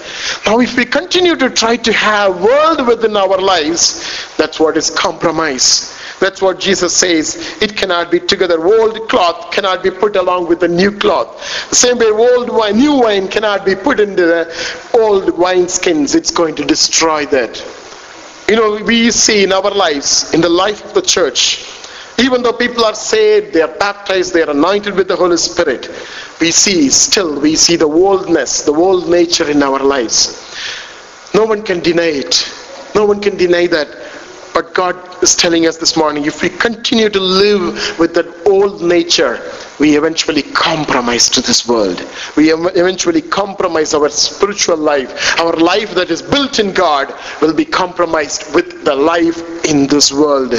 Now, 0.46 0.60
if 0.60 0.76
we 0.76 0.84
continue 0.84 1.36
to 1.36 1.48
try 1.48 1.76
to 1.76 1.92
have 1.92 2.42
world 2.42 2.86
within 2.86 3.16
our 3.16 3.40
lives, 3.40 4.28
that's 4.36 4.60
what 4.60 4.76
is 4.76 4.90
compromise. 4.90 5.98
That's 6.22 6.40
what 6.40 6.60
Jesus 6.60 6.96
says. 6.96 7.60
It 7.60 7.76
cannot 7.76 8.12
be 8.12 8.20
together. 8.20 8.64
Old 8.64 9.08
cloth 9.08 9.50
cannot 9.50 9.82
be 9.82 9.90
put 9.90 10.14
along 10.14 10.46
with 10.46 10.60
the 10.60 10.68
new 10.68 10.96
cloth. 10.96 11.36
The 11.70 11.74
same 11.74 11.98
way 11.98 12.06
old 12.06 12.48
wine, 12.48 12.78
new 12.78 12.94
wine 12.94 13.26
cannot 13.26 13.66
be 13.66 13.74
put 13.74 13.98
into 13.98 14.24
the 14.24 14.44
old 14.94 15.36
wine 15.36 15.68
skins. 15.68 16.14
It's 16.14 16.30
going 16.30 16.54
to 16.54 16.64
destroy 16.64 17.26
that. 17.26 17.58
You 18.48 18.54
know, 18.54 18.84
we 18.84 19.10
see 19.10 19.42
in 19.42 19.50
our 19.52 19.72
lives, 19.72 20.32
in 20.32 20.40
the 20.40 20.48
life 20.48 20.84
of 20.84 20.94
the 20.94 21.02
church, 21.02 21.66
even 22.18 22.40
though 22.44 22.52
people 22.52 22.84
are 22.84 22.94
saved, 22.94 23.52
they 23.52 23.62
are 23.62 23.76
baptized, 23.78 24.32
they 24.32 24.42
are 24.42 24.50
anointed 24.50 24.94
with 24.94 25.08
the 25.08 25.16
Holy 25.16 25.36
Spirit, 25.36 25.88
we 26.40 26.52
see 26.52 26.88
still, 26.90 27.40
we 27.40 27.56
see 27.56 27.74
the 27.74 27.88
oldness, 27.88 28.62
the 28.62 28.72
old 28.72 29.10
nature 29.10 29.50
in 29.50 29.60
our 29.60 29.80
lives. 29.80 30.38
No 31.34 31.46
one 31.46 31.62
can 31.62 31.80
deny 31.80 32.12
it. 32.22 32.48
No 32.94 33.06
one 33.06 33.20
can 33.20 33.36
deny 33.36 33.66
that. 33.66 33.88
But 34.54 34.74
God 34.74 34.96
is 35.22 35.34
telling 35.34 35.66
us 35.66 35.78
this 35.78 35.96
morning 35.96 36.26
if 36.26 36.42
we 36.42 36.50
continue 36.50 37.08
to 37.08 37.20
live 37.20 37.98
with 37.98 38.14
that 38.14 38.26
old 38.46 38.82
nature, 38.82 39.40
we 39.80 39.96
eventually 39.96 40.42
compromise 40.42 41.30
to 41.30 41.40
this 41.40 41.66
world. 41.66 42.06
We 42.36 42.52
eventually 42.52 43.22
compromise 43.22 43.94
our 43.94 44.10
spiritual 44.10 44.76
life. 44.76 45.38
Our 45.40 45.56
life 45.56 45.94
that 45.94 46.10
is 46.10 46.20
built 46.20 46.58
in 46.58 46.72
God 46.72 47.14
will 47.40 47.54
be 47.54 47.64
compromised 47.64 48.54
with 48.54 48.84
the 48.84 48.94
life 48.94 49.40
in 49.64 49.86
this 49.86 50.12
world. 50.12 50.54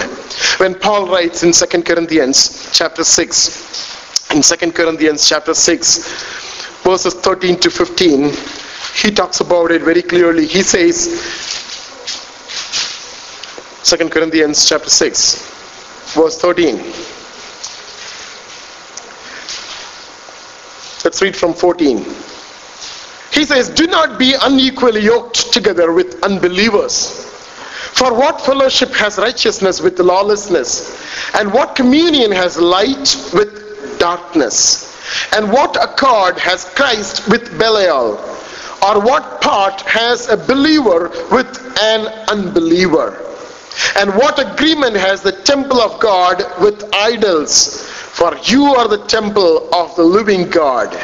When 0.57 0.73
Paul 0.75 1.07
writes 1.09 1.43
in 1.43 1.51
2 1.51 1.83
Corinthians 1.83 2.69
chapter 2.73 3.03
6, 3.03 4.31
in 4.33 4.41
2 4.41 4.71
Corinthians 4.71 5.29
chapter 5.29 5.53
6, 5.53 6.81
verses 6.83 7.13
13 7.13 7.59
to 7.59 7.69
15, 7.69 8.33
he 8.95 9.11
talks 9.11 9.39
about 9.39 9.71
it 9.71 9.81
very 9.83 10.01
clearly. 10.01 10.45
He 10.45 10.63
says, 10.63 11.52
2 13.83 14.09
Corinthians 14.09 14.63
chapter 14.63 14.89
6, 14.89 16.13
verse 16.13 16.39
13. 16.39 16.77
Let's 21.03 21.21
read 21.21 21.35
from 21.35 21.53
14. 21.53 21.97
He 23.33 23.43
says, 23.43 23.69
Do 23.69 23.85
not 23.87 24.17
be 24.17 24.35
unequally 24.41 25.01
yoked 25.01 25.51
together 25.51 25.91
with 25.91 26.23
unbelievers. 26.23 27.25
For 27.93 28.13
what 28.13 28.39
fellowship 28.39 28.93
has 28.93 29.17
righteousness 29.17 29.81
with 29.81 29.99
lawlessness? 29.99 31.35
And 31.35 31.53
what 31.53 31.75
communion 31.75 32.31
has 32.31 32.57
light 32.57 33.17
with 33.33 33.99
darkness? 33.99 34.95
And 35.35 35.51
what 35.51 35.75
accord 35.75 36.39
has 36.39 36.63
Christ 36.73 37.27
with 37.29 37.59
Belial? 37.59 38.17
Or 38.81 39.01
what 39.01 39.41
part 39.41 39.81
has 39.81 40.29
a 40.29 40.37
believer 40.37 41.09
with 41.29 41.77
an 41.81 42.07
unbeliever? 42.29 43.32
And 43.95 44.13
what 44.15 44.39
agreement 44.39 44.95
has 44.95 45.21
the 45.21 45.31
temple 45.31 45.81
of 45.81 45.99
God 45.99 46.43
with 46.61 46.83
idols? 46.93 47.87
For 47.87 48.35
you 48.43 48.65
are 48.75 48.87
the 48.87 49.03
temple 49.05 49.73
of 49.73 49.95
the 49.95 50.03
living 50.03 50.49
God. 50.49 50.95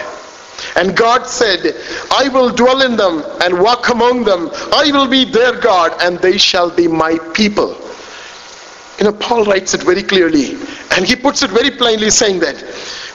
And 0.76 0.96
God 0.96 1.26
said, 1.26 1.76
I 2.12 2.30
will 2.30 2.50
dwell 2.50 2.82
in 2.82 2.96
them 2.96 3.24
and 3.42 3.60
walk 3.60 3.90
among 3.90 4.24
them. 4.24 4.50
I 4.74 4.92
will 4.92 5.08
be 5.08 5.26
their 5.26 5.60
God, 5.60 5.94
and 6.02 6.20
they 6.20 6.38
shall 6.38 6.70
be 6.70 6.88
my 6.88 7.18
people. 7.34 7.76
You 9.00 9.06
know, 9.06 9.14
Paul 9.14 9.46
writes 9.46 9.74
it 9.74 9.84
very 9.84 10.04
clearly, 10.04 10.56
and 10.92 11.06
he 11.06 11.16
puts 11.16 11.42
it 11.42 11.52
very 11.52 11.72
plainly, 11.72 12.10
saying 12.10 12.40
that 12.40 12.64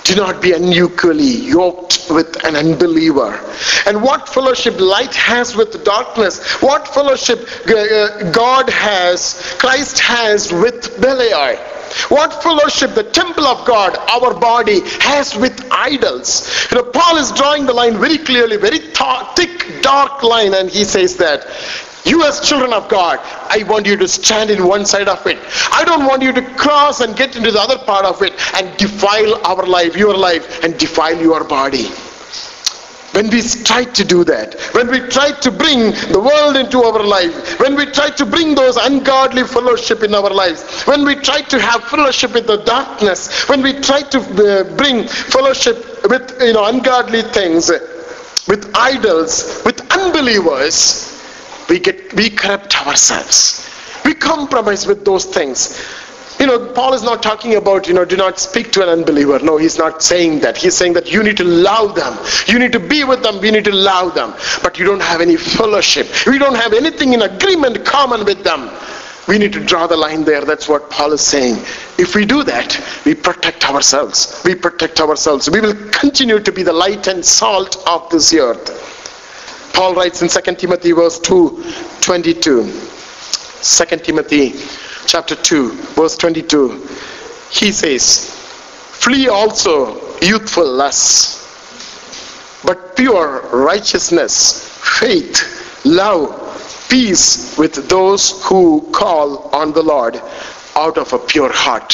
do 0.04 0.14
not 0.16 0.42
be 0.42 0.52
unequally 0.52 1.24
yoked 1.24 2.06
with 2.10 2.44
an 2.44 2.56
unbeliever. 2.56 3.40
And 3.86 4.02
what 4.02 4.28
fellowship 4.28 4.78
light 4.78 5.14
has 5.14 5.56
with 5.56 5.82
darkness, 5.84 6.62
what 6.62 6.86
fellowship 6.88 7.48
uh, 7.68 8.30
God 8.30 8.68
has, 8.68 9.56
Christ 9.58 9.98
has 10.00 10.52
with 10.52 11.00
Belial. 11.00 11.56
What 12.08 12.42
fellowship 12.42 12.94
the 12.94 13.04
temple 13.04 13.44
of 13.44 13.66
God, 13.66 13.96
our 14.10 14.34
body, 14.34 14.80
has 15.00 15.36
with 15.36 15.66
idols. 15.70 16.66
You 16.70 16.78
know, 16.78 16.90
Paul 16.90 17.16
is 17.18 17.30
drawing 17.32 17.66
the 17.66 17.72
line 17.72 17.96
very 17.98 18.18
clearly, 18.18 18.56
very 18.56 18.80
th- 18.80 19.26
thick, 19.36 19.80
dark 19.80 20.22
line, 20.22 20.54
and 20.54 20.68
he 20.68 20.84
says 20.84 21.16
that 21.18 21.46
you 22.04 22.22
as 22.24 22.40
children 22.46 22.72
of 22.72 22.88
God, 22.88 23.18
I 23.22 23.64
want 23.64 23.86
you 23.86 23.96
to 23.96 24.06
stand 24.08 24.50
in 24.50 24.66
one 24.66 24.84
side 24.84 25.08
of 25.08 25.26
it. 25.26 25.38
I 25.72 25.84
don't 25.84 26.06
want 26.06 26.22
you 26.22 26.32
to 26.32 26.42
cross 26.54 27.00
and 27.00 27.16
get 27.16 27.36
into 27.36 27.50
the 27.50 27.60
other 27.60 27.78
part 27.78 28.04
of 28.04 28.22
it 28.22 28.32
and 28.54 28.76
defile 28.76 29.44
our 29.46 29.66
life, 29.66 29.96
your 29.96 30.16
life, 30.16 30.62
and 30.62 30.76
defile 30.78 31.18
your 31.18 31.44
body. 31.44 31.88
When 33.14 33.30
we 33.30 33.42
try 33.42 33.84
to 33.84 34.04
do 34.04 34.24
that, 34.24 34.54
when 34.72 34.90
we 34.90 34.98
try 35.08 35.30
to 35.30 35.50
bring 35.52 35.92
the 36.10 36.18
world 36.18 36.56
into 36.56 36.82
our 36.82 37.00
life, 37.00 37.60
when 37.60 37.76
we 37.76 37.86
try 37.86 38.10
to 38.10 38.26
bring 38.26 38.56
those 38.56 38.76
ungodly 38.76 39.44
fellowship 39.44 40.02
in 40.02 40.16
our 40.16 40.30
lives, 40.30 40.82
when 40.82 41.04
we 41.04 41.14
try 41.14 41.40
to 41.42 41.60
have 41.60 41.84
fellowship 41.84 42.34
with 42.34 42.48
the 42.48 42.56
darkness, 42.64 43.48
when 43.48 43.62
we 43.62 43.72
try 43.80 44.02
to 44.02 44.18
uh, 44.18 44.76
bring 44.76 45.06
fellowship 45.06 45.76
with 46.10 46.36
you 46.40 46.54
know 46.54 46.64
ungodly 46.66 47.22
things, 47.22 47.70
with 48.48 48.68
idols, 48.74 49.62
with 49.64 49.80
unbelievers, 49.92 51.13
we 51.68 51.78
get 51.78 52.12
we 52.14 52.30
corrupt 52.30 52.86
ourselves. 52.86 53.68
We 54.04 54.14
compromise 54.14 54.86
with 54.86 55.04
those 55.04 55.24
things. 55.24 55.82
You 56.38 56.46
know 56.46 56.72
paul 56.72 56.94
is 56.94 57.02
not 57.02 57.22
talking 57.22 57.54
about 57.54 57.86
you 57.86 57.94
know 57.94 58.04
do 58.04 58.16
not 58.16 58.38
speak 58.38 58.72
to 58.72 58.82
an 58.82 58.88
unbeliever. 58.88 59.38
No 59.38 59.56
he's 59.56 59.78
not 59.78 60.02
saying 60.02 60.40
that. 60.40 60.56
He's 60.56 60.76
saying 60.76 60.94
that 60.94 61.10
you 61.12 61.22
need 61.22 61.36
to 61.38 61.44
love 61.44 61.94
them. 61.94 62.18
You 62.46 62.58
need 62.58 62.72
to 62.72 62.80
be 62.80 63.04
with 63.04 63.22
them. 63.22 63.40
We 63.40 63.50
need 63.50 63.64
to 63.64 63.74
love 63.74 64.14
them. 64.14 64.34
But 64.62 64.78
you 64.78 64.84
don't 64.84 65.02
have 65.02 65.20
any 65.20 65.36
fellowship. 65.36 66.08
We 66.26 66.38
don't 66.38 66.56
have 66.56 66.72
anything 66.72 67.12
in 67.12 67.22
agreement 67.22 67.84
common 67.84 68.24
with 68.24 68.42
them. 68.42 68.70
We 69.26 69.38
need 69.38 69.54
to 69.54 69.64
draw 69.64 69.86
the 69.86 69.96
line 69.96 70.24
there. 70.24 70.44
That's 70.44 70.68
what 70.68 70.90
paul 70.90 71.12
is 71.12 71.22
saying. 71.22 71.56
If 71.98 72.14
we 72.14 72.26
do 72.26 72.42
that 72.44 72.78
we 73.06 73.14
protect 73.14 73.70
ourselves. 73.70 74.42
We 74.44 74.54
protect 74.54 75.00
ourselves. 75.00 75.48
We 75.48 75.60
will 75.60 75.74
continue 75.90 76.40
to 76.40 76.52
be 76.52 76.62
the 76.62 76.72
light 76.72 77.06
and 77.06 77.24
salt 77.24 77.82
of 77.86 78.10
this 78.10 78.34
earth 78.34 78.94
Paul 79.74 79.94
writes 79.94 80.22
in 80.22 80.28
2 80.28 80.54
Timothy 80.54 80.92
verse 80.92 81.18
2, 81.20 81.64
22. 82.00 82.62
2 83.62 83.96
Timothy 83.98 84.52
chapter 85.06 85.34
2, 85.34 85.72
verse 85.94 86.16
22. 86.16 86.88
He 87.50 87.72
says, 87.72 88.30
Flee 89.02 89.28
also 89.28 90.00
youthful 90.20 90.66
lusts. 90.66 91.34
but 92.64 92.96
pure 92.96 93.42
righteousness, 93.52 94.66
faith, 94.98 95.84
love, 95.84 96.30
peace 96.88 97.56
with 97.58 97.88
those 97.88 98.42
who 98.44 98.88
call 98.92 99.48
on 99.54 99.72
the 99.72 99.82
Lord 99.82 100.20
out 100.76 100.96
of 100.96 101.12
a 101.12 101.18
pure 101.18 101.52
heart. 101.52 101.92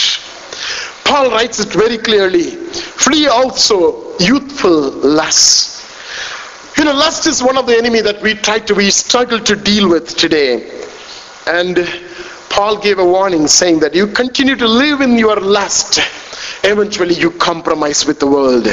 Paul 1.05 1.31
writes 1.31 1.59
it 1.59 1.69
very 1.73 1.99
clearly. 1.99 2.43
Flee 2.43 3.27
also 3.27 4.17
youthful 4.19 4.93
lusts. 5.03 5.80
You 6.77 6.85
know, 6.85 6.93
lust 6.93 7.27
is 7.27 7.43
one 7.43 7.57
of 7.57 7.67
the 7.67 7.77
enemy 7.77 8.01
that 8.01 8.23
we 8.23 8.35
try 8.35 8.59
to, 8.61 8.75
we 8.75 8.91
struggle 8.91 9.39
to 9.41 9.57
deal 9.57 9.89
with 9.89 10.17
today. 10.17 10.71
And 11.47 11.77
Paul 12.49 12.79
gave 12.79 12.99
a 12.99 13.05
warning 13.05 13.47
saying 13.47 13.81
that 13.81 13.95
you 13.95 14.07
continue 14.07 14.57
to 14.57 14.67
live 14.67 15.01
in 15.01 15.19
your 15.19 15.37
lust, 15.37 16.01
eventually 16.65 17.15
you 17.15 17.31
compromise 17.33 18.07
with 18.07 18.21
the 18.21 18.27
world. 18.27 18.67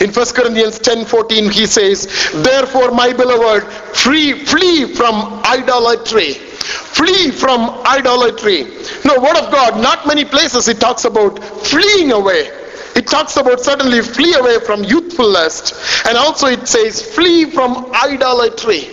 In 0.00 0.12
1 0.12 0.26
Corinthians 0.34 0.78
10 0.78 1.04
14, 1.04 1.50
he 1.50 1.66
says, 1.66 2.06
Therefore, 2.34 2.90
my 2.90 3.12
beloved, 3.12 3.64
free, 3.96 4.44
flee 4.44 4.94
from 4.94 5.14
idolatry. 5.44 6.34
Flee 6.34 7.30
from 7.30 7.70
idolatry. 7.86 8.64
No, 9.04 9.20
word 9.20 9.36
of 9.36 9.52
God, 9.52 9.80
not 9.80 10.06
many 10.06 10.24
places 10.24 10.68
it 10.68 10.80
talks 10.80 11.04
about 11.04 11.38
fleeing 11.38 12.12
away. 12.12 12.50
It 12.96 13.06
talks 13.06 13.36
about 13.36 13.60
certainly 13.60 14.00
flee 14.00 14.34
away 14.34 14.58
from 14.60 14.82
youthful 14.82 15.28
lust. 15.28 15.74
And 16.06 16.16
also 16.16 16.46
it 16.46 16.66
says 16.66 17.02
flee 17.14 17.50
from 17.50 17.92
idolatry. 17.94 18.88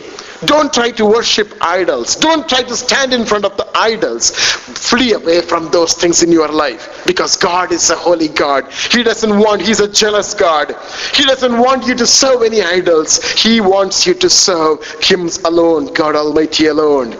Don't 0.45 0.73
try 0.73 0.91
to 0.91 1.05
worship 1.05 1.53
idols. 1.61 2.15
Don't 2.17 2.47
try 2.49 2.63
to 2.63 2.75
stand 2.75 3.13
in 3.13 3.25
front 3.25 3.45
of 3.45 3.55
the 3.55 3.65
idols. 3.75 4.31
Flee 4.31 5.13
away 5.13 5.41
from 5.41 5.71
those 5.71 5.93
things 5.93 6.21
in 6.21 6.31
your 6.31 6.49
life 6.49 7.03
because 7.05 7.37
God 7.37 7.71
is 7.71 7.89
a 7.89 7.95
holy 7.95 8.27
God. 8.27 8.69
He 8.91 9.03
doesn't 9.03 9.39
want, 9.39 9.61
He's 9.61 9.79
a 9.79 9.87
jealous 9.87 10.33
God. 10.33 10.75
He 11.13 11.23
doesn't 11.23 11.57
want 11.57 11.87
you 11.87 11.95
to 11.95 12.05
serve 12.05 12.41
any 12.43 12.61
idols. 12.61 13.23
He 13.31 13.61
wants 13.61 14.05
you 14.05 14.13
to 14.15 14.29
serve 14.29 14.83
Him 15.01 15.29
alone, 15.45 15.93
God 15.93 16.15
Almighty 16.15 16.67
alone. 16.67 17.13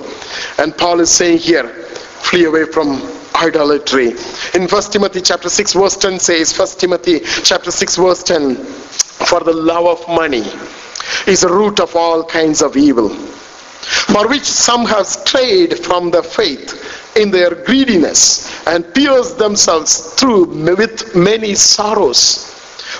And 0.58 0.78
Paul 0.78 1.00
is 1.00 1.10
saying 1.10 1.38
here, 1.38 1.70
flee 1.70 2.46
away 2.46 2.66
from 2.66 3.02
idolatry. 3.44 4.10
In 4.56 4.68
1 4.68 4.82
Timothy 4.92 5.22
chapter 5.22 5.50
6 5.50 5.74
verse 5.74 5.98
10 5.98 6.20
says, 6.20 6.58
1 6.58 6.68
Timothy 6.80 7.20
chapter 7.44 7.72
6 7.72 7.96
verse 7.98 8.24
10, 8.24 8.56
for 8.56 9.42
the 9.42 9.54
love 9.54 9.86
of 9.86 10.08
money 10.08 10.44
is 11.28 11.42
the 11.42 11.50
root 11.50 11.80
of 11.80 11.96
all 11.96 12.24
kinds 12.24 12.62
of 12.62 12.78
evil, 12.78 13.10
for 13.10 14.28
which 14.28 14.44
some 14.44 14.86
have 14.86 15.06
strayed 15.06 15.80
from 15.80 16.12
the 16.12 16.24
faith 16.24 17.16
in 17.16 17.30
their 17.32 17.54
greediness 17.66 18.50
and 18.68 18.94
pierced 18.94 19.38
themselves 19.38 20.14
through 20.16 20.46
with 20.76 21.16
many 21.16 21.54
sorrows. 21.54 22.50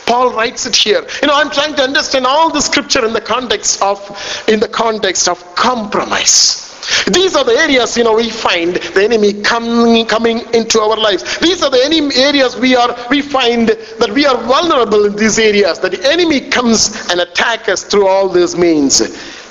Paul 0.06 0.34
writes 0.34 0.66
it 0.66 0.76
here. 0.76 1.06
You 1.22 1.28
know, 1.28 1.36
I'm 1.36 1.50
trying 1.50 1.76
to 1.76 1.84
understand 1.84 2.26
all 2.26 2.52
the 2.52 2.62
scripture 2.62 3.06
in 3.06 3.14
the 3.14 3.22
context 3.22 3.82
of 3.82 4.00
in 4.48 4.60
the 4.60 4.68
context 4.68 5.28
of 5.30 5.40
compromise. 5.56 6.73
These 7.12 7.36
are 7.36 7.44
the 7.44 7.54
areas, 7.54 7.98
you 7.98 8.04
know, 8.04 8.16
we 8.16 8.30
find 8.30 8.76
the 8.76 9.04
enemy 9.04 9.42
coming, 9.42 10.06
coming 10.06 10.42
into 10.54 10.80
our 10.80 10.98
lives. 10.98 11.40
These 11.40 11.62
are 11.64 11.70
the 11.70 11.84
enemy 11.84 12.16
areas 12.16 12.56
we 12.56 12.76
are, 12.76 12.96
we 13.10 13.22
find 13.22 13.70
that 13.70 14.12
we 14.14 14.26
are 14.26 14.38
vulnerable 14.38 15.06
in 15.06 15.16
these 15.16 15.40
areas. 15.40 15.80
That 15.80 15.92
the 15.92 16.12
enemy 16.12 16.50
comes 16.50 17.10
and 17.10 17.22
attack 17.22 17.70
us 17.70 17.84
through 17.84 18.08
all 18.08 18.30
these 18.30 18.58
means. 18.58 19.02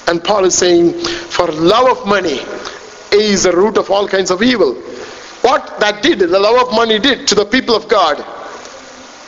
And 0.09 0.23
Paul 0.23 0.45
is 0.45 0.57
saying, 0.57 0.93
for 1.01 1.47
love 1.49 1.99
of 1.99 2.07
money 2.07 2.41
is 3.13 3.45
the 3.45 3.53
root 3.53 3.77
of 3.79 3.91
all 3.91 4.09
kinds 4.09 4.31
of 4.31 4.43
evil. 4.43 4.75
What 5.43 5.81
that 5.81 6.03
did, 6.03 6.21
the 6.21 6.39
love 6.39 6.69
of 6.69 6.75
money 6.75 6.99
did 6.99 7.27
to 7.29 7.35
the 7.35 7.45
people 7.45 7.75
of 7.75 7.89
God, 7.89 8.25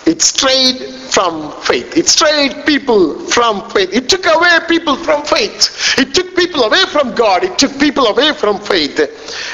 it 0.07 0.23
strayed 0.23 0.94
from 1.11 1.53
faith. 1.63 1.97
It 1.97 2.09
strayed 2.09 2.67
people 2.67 3.19
from 3.27 3.69
faith. 3.71 3.93
It 3.93 4.09
took 4.09 4.27
away 4.27 4.59
people 4.69 4.97
from 4.97 5.25
faith. 5.25 5.99
It 5.99 6.15
took 6.15 6.35
people 6.37 6.65
away 6.65 6.85
from 6.87 7.15
God. 7.15 7.45
It 7.45 7.59
took 7.59 7.79
people 7.79 8.07
away 8.07 8.33
from 8.33 8.59
faith. 8.61 8.99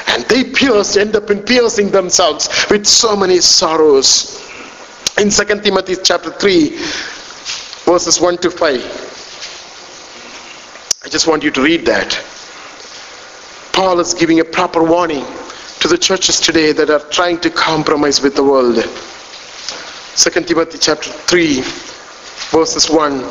And 0.07 0.23
they 0.25 0.43
pierced, 0.43 0.97
end 0.97 1.15
up 1.15 1.29
in 1.29 1.43
piercing 1.43 1.91
themselves 1.91 2.49
with 2.69 2.85
so 2.85 3.15
many 3.15 3.39
sorrows. 3.39 4.41
In 5.17 5.29
2 5.29 5.61
Timothy 5.61 5.95
chapter 6.03 6.31
3, 6.31 6.69
verses 7.85 8.19
1 8.19 8.37
to 8.39 8.49
5. 8.49 9.09
I 11.03 11.09
just 11.09 11.27
want 11.27 11.43
you 11.43 11.51
to 11.51 11.61
read 11.61 11.85
that. 11.85 12.19
Paul 13.73 13.99
is 13.99 14.13
giving 14.13 14.39
a 14.39 14.45
proper 14.45 14.83
warning 14.83 15.25
to 15.79 15.87
the 15.87 15.97
churches 15.97 16.39
today 16.39 16.71
that 16.73 16.89
are 16.89 16.99
trying 17.09 17.39
to 17.41 17.49
compromise 17.49 18.21
with 18.21 18.35
the 18.35 18.43
world. 18.43 18.77
2 20.15 20.29
Timothy 20.41 20.77
chapter 20.77 21.09
3 21.09 21.61
verses 22.51 22.89
1 22.89 23.21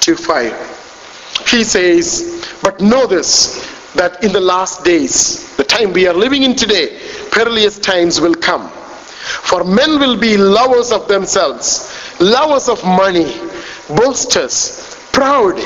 to 0.00 0.14
5. 0.14 1.46
He 1.48 1.64
says, 1.64 2.46
But 2.62 2.78
know 2.80 3.06
this, 3.06 3.66
that 3.94 4.22
in 4.22 4.32
the 4.32 4.40
last 4.40 4.84
days, 4.84 5.56
the 5.56 5.64
time 5.64 5.94
we 5.94 6.06
are 6.06 6.12
living 6.12 6.42
in 6.42 6.54
today, 6.54 7.00
perilous 7.32 7.78
times 7.78 8.20
will 8.20 8.34
come. 8.34 8.68
For 8.68 9.64
men 9.64 9.98
will 9.98 10.18
be 10.18 10.36
lovers 10.36 10.92
of 10.92 11.08
themselves, 11.08 11.90
lovers 12.20 12.68
of 12.68 12.84
money, 12.84 13.40
boasters, 13.88 14.94
proud, 15.12 15.56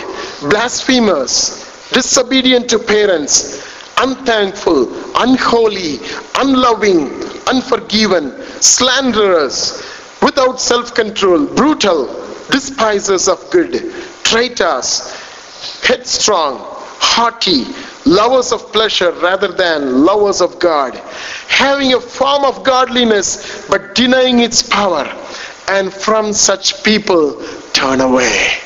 blasphemers, 0.40 1.88
disobedient 1.92 2.70
to 2.70 2.78
parents, 2.78 3.66
unthankful, 3.98 4.88
unholy, 5.16 5.98
unloving, 6.36 7.08
unforgiven, 7.48 8.40
slanderers, 8.62 9.82
without 10.24 10.58
self-control, 10.58 11.46
brutal, 11.54 12.06
despisers 12.50 13.28
of 13.28 13.38
good, 13.50 13.92
traitors, 14.24 15.12
headstrong, 15.82 16.56
haughty, 16.98 17.66
lovers 18.06 18.50
of 18.50 18.72
pleasure 18.72 19.12
rather 19.20 19.48
than 19.48 20.02
lovers 20.02 20.40
of 20.40 20.58
God, 20.58 20.94
having 21.46 21.92
a 21.92 22.00
form 22.00 22.42
of 22.44 22.64
godliness 22.64 23.68
but 23.68 23.94
denying 23.94 24.40
its 24.40 24.62
power, 24.62 25.04
and 25.68 25.92
from 25.92 26.32
such 26.32 26.82
people 26.82 27.42
turn 27.74 28.00
away. 28.00 28.56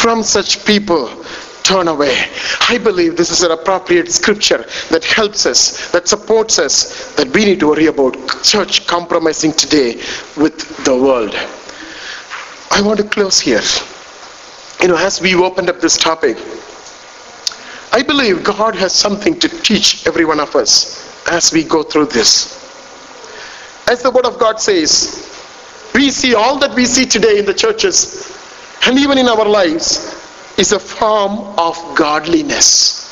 From 0.00 0.22
such 0.22 0.64
people 0.64 1.08
turn 1.70 1.86
away. 1.86 2.16
I 2.68 2.78
believe 2.78 3.16
this 3.16 3.30
is 3.30 3.42
an 3.42 3.52
appropriate 3.52 4.10
scripture 4.10 4.64
that 4.90 5.04
helps 5.04 5.46
us, 5.46 5.90
that 5.92 6.08
supports 6.08 6.58
us, 6.58 7.14
that 7.14 7.28
we 7.28 7.44
need 7.44 7.60
to 7.60 7.68
worry 7.68 7.86
about 7.86 8.16
church 8.42 8.88
compromising 8.88 9.52
today 9.52 9.94
with 10.36 10.84
the 10.84 10.96
world. 10.96 11.32
I 12.72 12.82
want 12.82 12.98
to 12.98 13.06
close 13.06 13.38
here. 13.38 13.62
You 14.80 14.88
know, 14.88 14.96
as 14.96 15.20
we 15.20 15.34
opened 15.36 15.68
up 15.68 15.80
this 15.80 15.96
topic, 15.96 16.36
I 17.92 18.02
believe 18.02 18.42
God 18.42 18.74
has 18.74 18.92
something 18.92 19.38
to 19.38 19.48
teach 19.48 20.06
every 20.08 20.24
one 20.24 20.40
of 20.40 20.56
us 20.56 21.06
as 21.30 21.52
we 21.52 21.62
go 21.62 21.84
through 21.84 22.06
this. 22.06 22.58
As 23.88 24.02
the 24.02 24.10
Word 24.10 24.26
of 24.26 24.40
God 24.40 24.60
says, 24.60 25.26
we 25.94 26.10
see 26.10 26.34
all 26.34 26.58
that 26.58 26.74
we 26.74 26.86
see 26.86 27.06
today 27.06 27.38
in 27.38 27.44
the 27.44 27.54
churches 27.54 28.36
and 28.86 28.98
even 28.98 29.18
in 29.18 29.28
our 29.28 29.44
lives 29.44 30.19
is 30.60 30.72
a 30.72 30.78
form 30.78 31.38
of 31.58 31.74
godliness. 31.96 33.08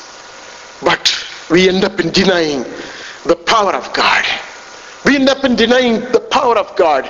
But 0.83 1.11
we 1.49 1.67
end 1.67 1.83
up 1.83 1.99
in 1.99 2.11
denying 2.11 2.61
the 3.25 3.35
power 3.35 3.73
of 3.73 3.91
God. 3.91 4.23
We 5.03 5.15
end 5.15 5.29
up 5.29 5.43
in 5.43 5.55
denying 5.55 6.01
the 6.11 6.19
power 6.19 6.57
of 6.57 6.75
God. 6.75 7.05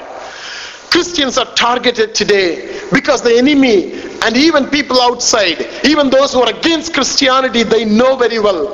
Christians 0.90 1.38
are 1.38 1.54
targeted 1.56 2.16
today 2.16 2.82
because 2.94 3.22
the 3.22 3.38
enemy 3.38 3.92
and 4.24 4.38
even 4.38 4.70
people 4.70 5.02
outside, 5.02 5.68
even 5.84 6.10
those 6.10 6.34
who 6.34 6.42
are 6.42 6.50
against 6.50 6.94
Christianity, 6.94 7.64
they 7.64 7.84
know 7.84 8.16
very 8.16 8.40
well. 8.40 8.74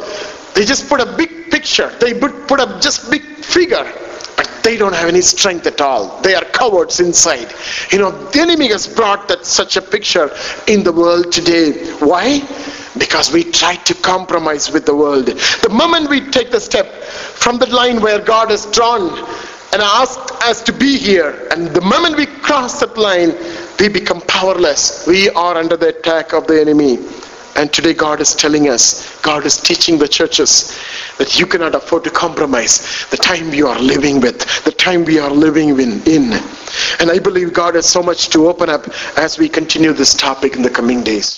They 0.53 0.65
just 0.65 0.87
put 0.87 1.01
a 1.01 1.17
big 1.17 1.49
picture, 1.49 1.89
they 1.99 2.13
put 2.13 2.59
a 2.59 2.79
just 2.79 3.09
big 3.09 3.23
figure 3.23 3.91
they 4.65 4.77
don't 4.77 4.95
have 4.95 5.07
any 5.07 5.21
strength 5.21 5.67
at 5.67 5.79
all. 5.79 6.19
They 6.23 6.33
are 6.33 6.43
cowards 6.45 6.99
inside. 6.99 7.53
You 7.91 7.99
know, 7.99 8.09
the 8.31 8.39
enemy 8.39 8.67
has 8.69 8.87
brought 8.87 9.27
that 9.27 9.45
such 9.45 9.77
a 9.77 9.81
picture 9.81 10.31
in 10.67 10.83
the 10.83 10.91
world 10.91 11.31
today. 11.31 11.93
Why? 11.99 12.39
Because 12.97 13.31
we 13.31 13.43
try 13.43 13.75
to 13.75 13.93
compromise 13.93 14.71
with 14.71 14.87
the 14.87 14.95
world. 14.95 15.27
The 15.27 15.69
moment 15.69 16.09
we 16.09 16.19
take 16.31 16.49
the 16.49 16.59
step 16.59 16.87
from 17.03 17.59
the 17.59 17.67
line 17.67 18.01
where 18.01 18.19
God 18.19 18.49
has 18.49 18.65
drawn 18.71 19.03
and 19.71 19.83
asked 19.83 20.31
us 20.41 20.63
to 20.63 20.73
be 20.73 20.97
here, 20.97 21.47
and 21.51 21.67
the 21.67 21.81
moment 21.81 22.17
we 22.17 22.25
cross 22.25 22.79
that 22.79 22.97
line, 22.97 23.35
we 23.79 23.87
become 23.87 24.21
powerless. 24.21 25.05
We 25.05 25.29
are 25.29 25.57
under 25.57 25.77
the 25.77 25.89
attack 25.89 26.33
of 26.33 26.47
the 26.47 26.59
enemy. 26.59 26.97
And 27.55 27.71
today 27.71 27.93
God 27.93 28.19
is 28.19 28.35
telling 28.35 28.69
us, 28.69 29.19
God 29.21 29.45
is 29.45 29.57
teaching 29.57 29.97
the 29.97 30.07
churches 30.07 30.77
that 31.17 31.39
you 31.39 31.45
cannot 31.45 31.73
afford 31.73 32.03
to 32.03 32.11
compromise 32.11 33.05
the 33.09 33.17
time 33.17 33.53
you 33.53 33.67
are 33.67 33.79
living 33.79 34.19
with, 34.19 34.39
the 34.65 34.71
time 34.71 35.05
we 35.05 35.19
are 35.19 35.31
living 35.31 35.69
in. 35.69 36.33
And 36.99 37.09
I 37.09 37.19
believe 37.19 37.53
God 37.53 37.75
has 37.75 37.87
so 37.87 38.03
much 38.03 38.29
to 38.29 38.47
open 38.47 38.69
up 38.69 38.85
as 39.17 39.37
we 39.37 39.47
continue 39.47 39.93
this 39.93 40.13
topic 40.13 40.55
in 40.57 40.61
the 40.63 40.69
coming 40.69 41.01
days. 41.01 41.33